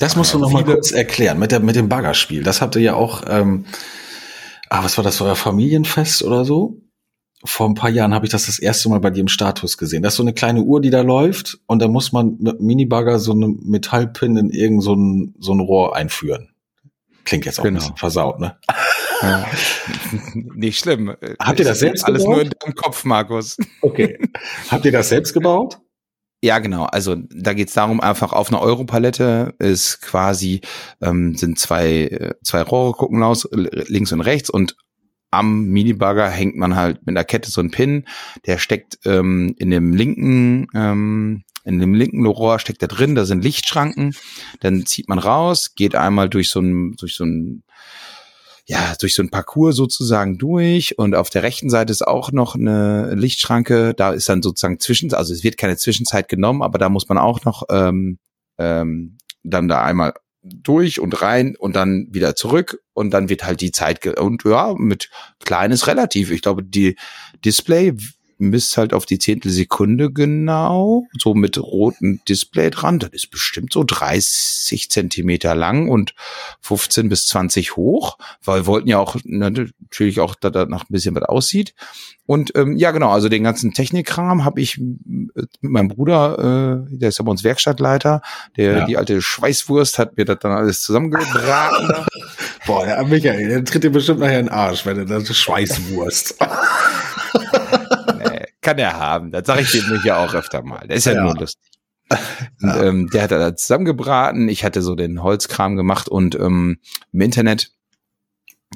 [0.00, 2.42] Das musst du noch mal kurz erklären, mit, der, mit dem Baggerspiel.
[2.42, 3.66] Das habt ihr ja auch, ähm,
[4.70, 6.80] ah, was war das, euer Familienfest oder so?
[7.44, 10.02] Vor ein paar Jahren habe ich das das erste Mal bei dir im Status gesehen.
[10.02, 13.18] Das ist so eine kleine Uhr, die da läuft und da muss man mit Minibagger
[13.18, 16.50] so eine Metallpin in irgend so ein, so ein Rohr einführen.
[17.24, 17.78] Klingt jetzt auch genau.
[17.78, 18.58] ein bisschen versaut, ne?
[19.22, 19.46] Ja.
[20.34, 21.14] Nicht schlimm.
[21.38, 22.34] Habt ihr das selbst alles gebaut?
[22.34, 23.56] Alles nur in deinem Kopf, Markus.
[23.80, 24.18] Okay.
[24.70, 25.78] Habt ihr das selbst gebaut?
[26.44, 26.84] Ja, genau.
[26.86, 30.60] Also da geht's darum, einfach auf einer Europalette ist quasi,
[31.00, 34.76] ähm, sind zwei, äh, zwei Rohre gucken aus, links und rechts und
[35.32, 38.06] am Minibagger hängt man halt mit einer Kette so ein Pin,
[38.46, 43.24] der steckt ähm, in dem linken, ähm, in dem linken Rohr steckt da drin, da
[43.24, 44.14] sind Lichtschranken,
[44.60, 47.62] dann zieht man raus, geht einmal durch so ein, durch so ein,
[48.66, 50.98] ja, durch so ein Parcours sozusagen durch.
[50.98, 55.12] Und auf der rechten Seite ist auch noch eine Lichtschranke, da ist dann sozusagen zwischen,
[55.14, 58.18] also es wird keine Zwischenzeit genommen, aber da muss man auch noch ähm,
[58.58, 63.60] ähm, dann da einmal durch und rein und dann wieder zurück und dann wird halt
[63.60, 65.08] die Zeit und ja, mit
[65.44, 66.30] kleines relativ.
[66.30, 66.96] Ich glaube, die
[67.44, 67.94] Display
[68.42, 72.98] misst halt auf die Zehntelsekunde genau, so mit rotem Display dran.
[72.98, 76.14] Das ist bestimmt so 30 Zentimeter lang und
[76.60, 80.92] 15 bis 20 hoch, weil wir wollten ja auch natürlich auch, dass da noch ein
[80.92, 81.74] bisschen was aussieht.
[82.24, 87.08] Und ähm, ja, genau, also den ganzen Technikkram habe ich mit meinem Bruder, äh, der
[87.08, 88.22] ist ja bei uns Werkstattleiter,
[88.56, 88.86] der ja.
[88.86, 92.06] die alte Schweißwurst hat mir das dann alles zusammengebraten.
[92.66, 96.36] Boah, der Michael, der tritt dir bestimmt nachher in den Arsch, wenn er das Schweißwurst.
[98.62, 99.30] kann er haben.
[99.30, 100.86] Das sage ich dem ja auch öfter mal.
[100.86, 101.24] Der ist ja, ja.
[101.24, 101.70] nur lustig.
[102.60, 102.82] Und, ja.
[102.84, 104.48] ähm, der hat da zusammengebraten.
[104.48, 106.78] Ich hatte so den Holzkram gemacht und ähm,
[107.12, 107.72] im Internet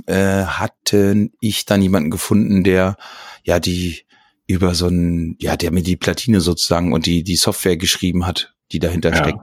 [0.07, 2.97] äh, hatte ich dann jemanden gefunden, der
[3.45, 4.03] ja die
[4.47, 8.55] über so ein, ja, der mir die Platine sozusagen und die, die Software geschrieben hat,
[8.73, 9.17] die dahinter ja.
[9.17, 9.41] steckt.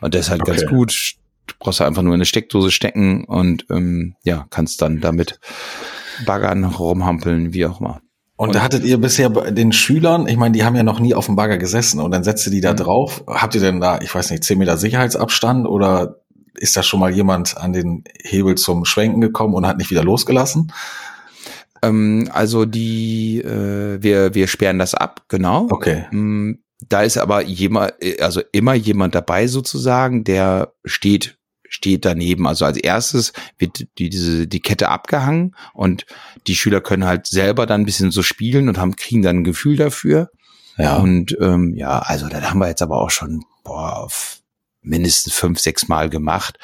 [0.00, 0.52] Und das ist halt okay.
[0.52, 1.14] ganz gut.
[1.46, 5.40] Du brauchst einfach nur eine Steckdose stecken und ähm, ja, kannst dann damit
[6.26, 8.02] baggern, rumhampeln, wie auch immer.
[8.40, 11.12] Und, und da hattet ihr bisher den Schülern, ich meine, die haben ja noch nie
[11.12, 12.78] auf dem Bagger gesessen und dann setzt ihr die da mhm.
[12.78, 13.22] drauf.
[13.26, 16.22] Habt ihr denn da, ich weiß nicht, 10 Meter Sicherheitsabstand oder
[16.54, 20.02] ist da schon mal jemand an den Hebel zum Schwenken gekommen und hat nicht wieder
[20.02, 20.72] losgelassen?
[21.82, 25.66] Ähm, also die, äh, wir, wir sperren das ab, genau.
[25.68, 26.06] Okay.
[26.10, 31.36] Ähm, da ist aber jemand, also immer jemand dabei sozusagen, der steht
[31.70, 32.46] steht daneben.
[32.46, 36.04] Also als erstes wird die, diese, die Kette abgehangen und
[36.46, 39.44] die Schüler können halt selber dann ein bisschen so spielen und haben, kriegen dann ein
[39.44, 40.30] Gefühl dafür.
[40.76, 40.96] Ja.
[40.96, 44.08] Und ähm, ja, also da haben wir jetzt aber auch schon boah,
[44.82, 46.58] mindestens fünf, sechs Mal gemacht.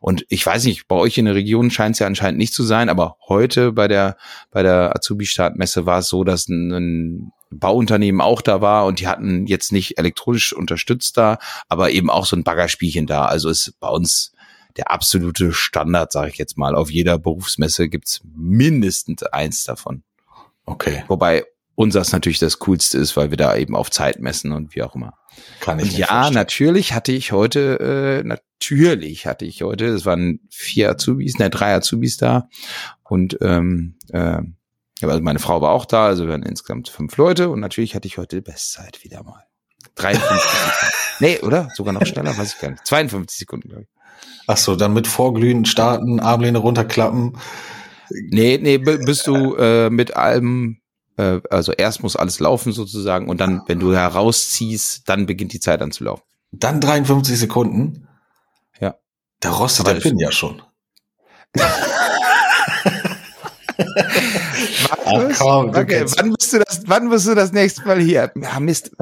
[0.00, 2.62] Und ich weiß nicht, bei euch in der Region scheint es ja anscheinend nicht zu
[2.62, 4.16] sein, aber heute bei der,
[4.50, 9.08] bei der Azubi-Startmesse war es so, dass ein, ein Bauunternehmen auch da war und die
[9.08, 11.38] hatten jetzt nicht elektronisch unterstützt da,
[11.68, 13.26] aber eben auch so ein Baggerspielchen da.
[13.26, 14.31] Also ist bei uns
[14.76, 16.74] der absolute Standard, sage ich jetzt mal.
[16.74, 20.02] Auf jeder Berufsmesse gibt's mindestens eins davon.
[20.64, 21.04] Okay.
[21.08, 21.44] Wobei
[21.74, 24.94] unseres natürlich das Coolste ist, weil wir da eben auf Zeit messen und wie auch
[24.94, 25.14] immer.
[25.60, 26.34] Kann ich und ja, verstehen.
[26.34, 31.74] natürlich hatte ich heute, äh, natürlich hatte ich heute, es waren vier Azubis, ne, drei
[31.74, 32.48] Azubis da
[33.02, 34.42] und ähm, äh,
[35.00, 38.06] also meine Frau war auch da, also wir waren insgesamt fünf Leute und natürlich hatte
[38.06, 39.44] ich heute die Bestzeit wieder mal.
[39.96, 40.92] 53 Sekunden.
[41.20, 41.68] Nee, oder?
[41.74, 42.86] Sogar noch schneller, weiß ich gar nicht.
[42.86, 43.88] 52 Sekunden, glaube ich.
[44.46, 47.38] Ach so, dann mit Vorglühen starten, Armlehne runterklappen.
[48.30, 50.78] Nee, nee, bist du äh, mit allem,
[51.16, 55.60] äh, also erst muss alles laufen sozusagen und dann, wenn du herausziehst, dann beginnt die
[55.60, 56.24] Zeit an zu laufen.
[56.50, 58.08] Dann 53 Sekunden?
[58.80, 58.96] Ja.
[59.40, 60.62] Da rostet Aber der Pin ja schon.
[65.04, 68.32] Ach komm, okay, wann bist du das, wann bist du das nächste Mal hier?
[68.40, 68.92] Ja, Mist.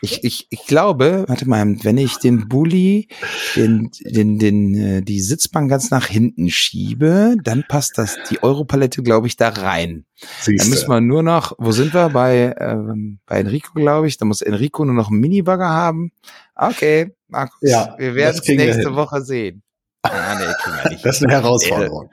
[0.00, 3.08] Ich, ich, ich glaube, warte mal, wenn ich den Bulli,
[3.56, 9.02] den, den, den, äh, die Sitzbank ganz nach hinten schiebe, dann passt das, die Europalette,
[9.02, 10.04] glaube ich, da rein.
[10.14, 10.56] Siehste.
[10.56, 12.10] Dann müssen wir nur noch, wo sind wir?
[12.10, 14.18] Bei, ähm, bei Enrico, glaube ich.
[14.18, 16.12] Da muss Enrico nur noch einen Minibagger haben.
[16.54, 19.62] Okay, Markus, ja, wir werden es nächste Woche sehen.
[20.02, 22.10] Ah, nee, das ist eine Herausforderung.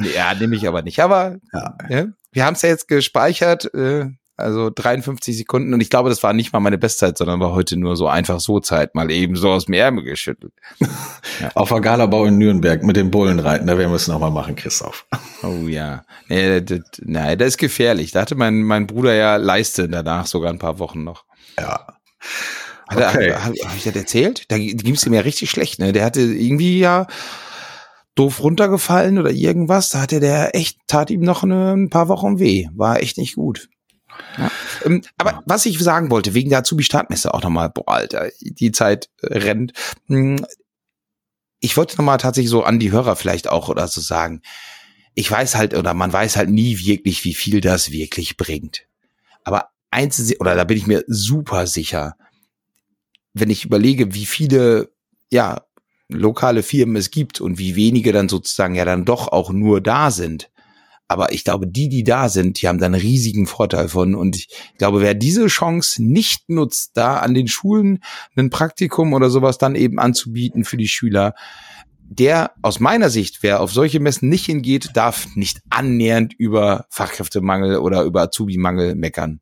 [0.00, 1.00] Ja, nehme ich aber nicht.
[1.00, 1.76] Aber ja.
[1.88, 5.74] Ja, wir haben es ja jetzt gespeichert, äh, also 53 Sekunden.
[5.74, 8.40] Und ich glaube, das war nicht mal meine Bestzeit, sondern war heute nur so einfach
[8.40, 10.52] so Zeit, mal eben so aus dem Ärmel geschüttelt.
[10.80, 11.50] Ja.
[11.54, 14.56] Auf der Galabau in Nürnberg mit den Bullen reiten, da werden wir es nochmal machen,
[14.56, 15.06] Christoph.
[15.44, 16.04] Oh ja.
[16.28, 18.12] Nee, das, nein, das ist gefährlich.
[18.12, 21.24] Da hatte mein, mein Bruder ja Leiste danach sogar ein paar Wochen noch.
[21.58, 21.84] Ja.
[22.86, 23.04] Okay.
[23.04, 24.44] Hat er, hab, hab ich das erzählt?
[24.52, 25.92] Da ging es ihm ja richtig schlecht, ne?
[25.92, 27.08] Der hatte irgendwie ja
[28.14, 29.90] doof runtergefallen oder irgendwas.
[29.90, 32.68] Da hatte der echt, tat ihm noch eine, ein paar Wochen weh.
[32.74, 33.68] War echt nicht gut.
[34.36, 34.50] Ja.
[34.84, 39.08] Ähm, aber was ich sagen wollte, wegen der Azubi-Startmesse auch nochmal, boah, Alter, die Zeit
[39.22, 39.72] äh, rennt.
[40.08, 40.44] Hm,
[41.60, 44.42] ich wollte nochmal tatsächlich so an die Hörer vielleicht auch oder so sagen,
[45.14, 48.86] ich weiß halt, oder man weiß halt nie wirklich, wie viel das wirklich bringt.
[49.44, 52.16] Aber eins, oder da bin ich mir super sicher,
[53.34, 54.90] wenn ich überlege, wie viele,
[55.30, 55.62] ja,
[56.12, 60.10] lokale Firmen es gibt und wie wenige dann sozusagen ja dann doch auch nur da
[60.10, 60.50] sind.
[61.08, 64.14] Aber ich glaube, die, die da sind, die haben da einen riesigen Vorteil von.
[64.14, 64.48] Und ich
[64.78, 68.02] glaube, wer diese Chance nicht nutzt, da an den Schulen
[68.34, 71.34] ein Praktikum oder sowas dann eben anzubieten für die Schüler,
[72.02, 77.76] der aus meiner Sicht, wer auf solche Messen nicht hingeht, darf nicht annähernd über Fachkräftemangel
[77.78, 79.40] oder über Azubi-Mangel meckern.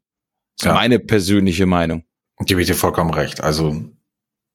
[0.57, 0.75] Das ist ja.
[0.75, 2.05] meine persönliche Meinung.
[2.41, 3.41] Gebe ich dir vollkommen recht.
[3.43, 3.85] Also,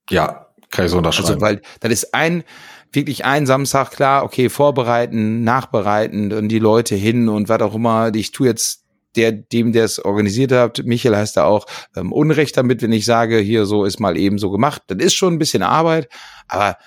[0.10, 1.30] ja, kann ich so unterschreiben.
[1.30, 2.44] Also, weil das ist ein,
[2.92, 8.14] wirklich ein Samstag, klar, okay, vorbereiten, nachbereiten und die Leute hin und was auch immer.
[8.16, 8.84] Ich tue jetzt
[9.16, 13.06] der, dem, der es organisiert hat, Michael heißt da auch, ähm, Unrecht damit, wenn ich
[13.06, 14.84] sage, hier so ist mal eben so gemacht.
[14.88, 16.10] Das ist schon ein bisschen Arbeit,
[16.48, 16.78] aber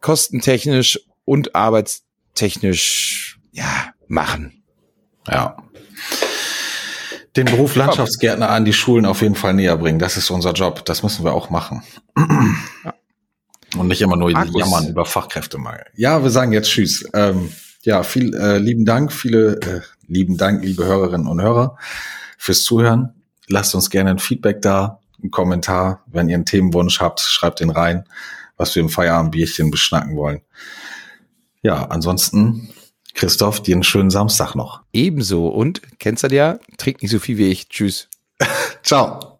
[0.00, 4.62] kostentechnisch und arbeitstechnisch, ja, machen.
[5.28, 5.56] Ja.
[7.36, 9.98] Den Beruf Landschaftsgärtner an die Schulen auf jeden Fall näher bringen.
[9.98, 10.84] Das ist unser Job.
[10.84, 11.82] Das müssen wir auch machen.
[12.16, 12.94] Ja.
[13.76, 14.60] Und nicht immer nur Markus.
[14.60, 15.86] jammern über Fachkräftemangel.
[15.94, 17.08] Ja, wir sagen jetzt Tschüss.
[17.14, 17.50] Ähm,
[17.82, 21.76] ja, viel äh, lieben Dank, viele äh, lieben Dank, liebe Hörerinnen und Hörer,
[22.38, 23.14] fürs Zuhören.
[23.48, 26.04] Lasst uns gerne ein Feedback da, einen Kommentar.
[26.06, 28.04] Wenn ihr einen Themenwunsch habt, schreibt den rein,
[28.56, 30.42] was wir im Feierabendbierchen beschnacken wollen.
[31.62, 32.70] Ja, ansonsten,
[33.14, 34.82] Christoph, dir einen schönen Samstag noch.
[34.92, 35.48] Ebenso.
[35.48, 37.68] Und, kennst du ja, trink nicht so viel wie ich.
[37.68, 38.08] Tschüss.
[38.82, 39.30] Ciao.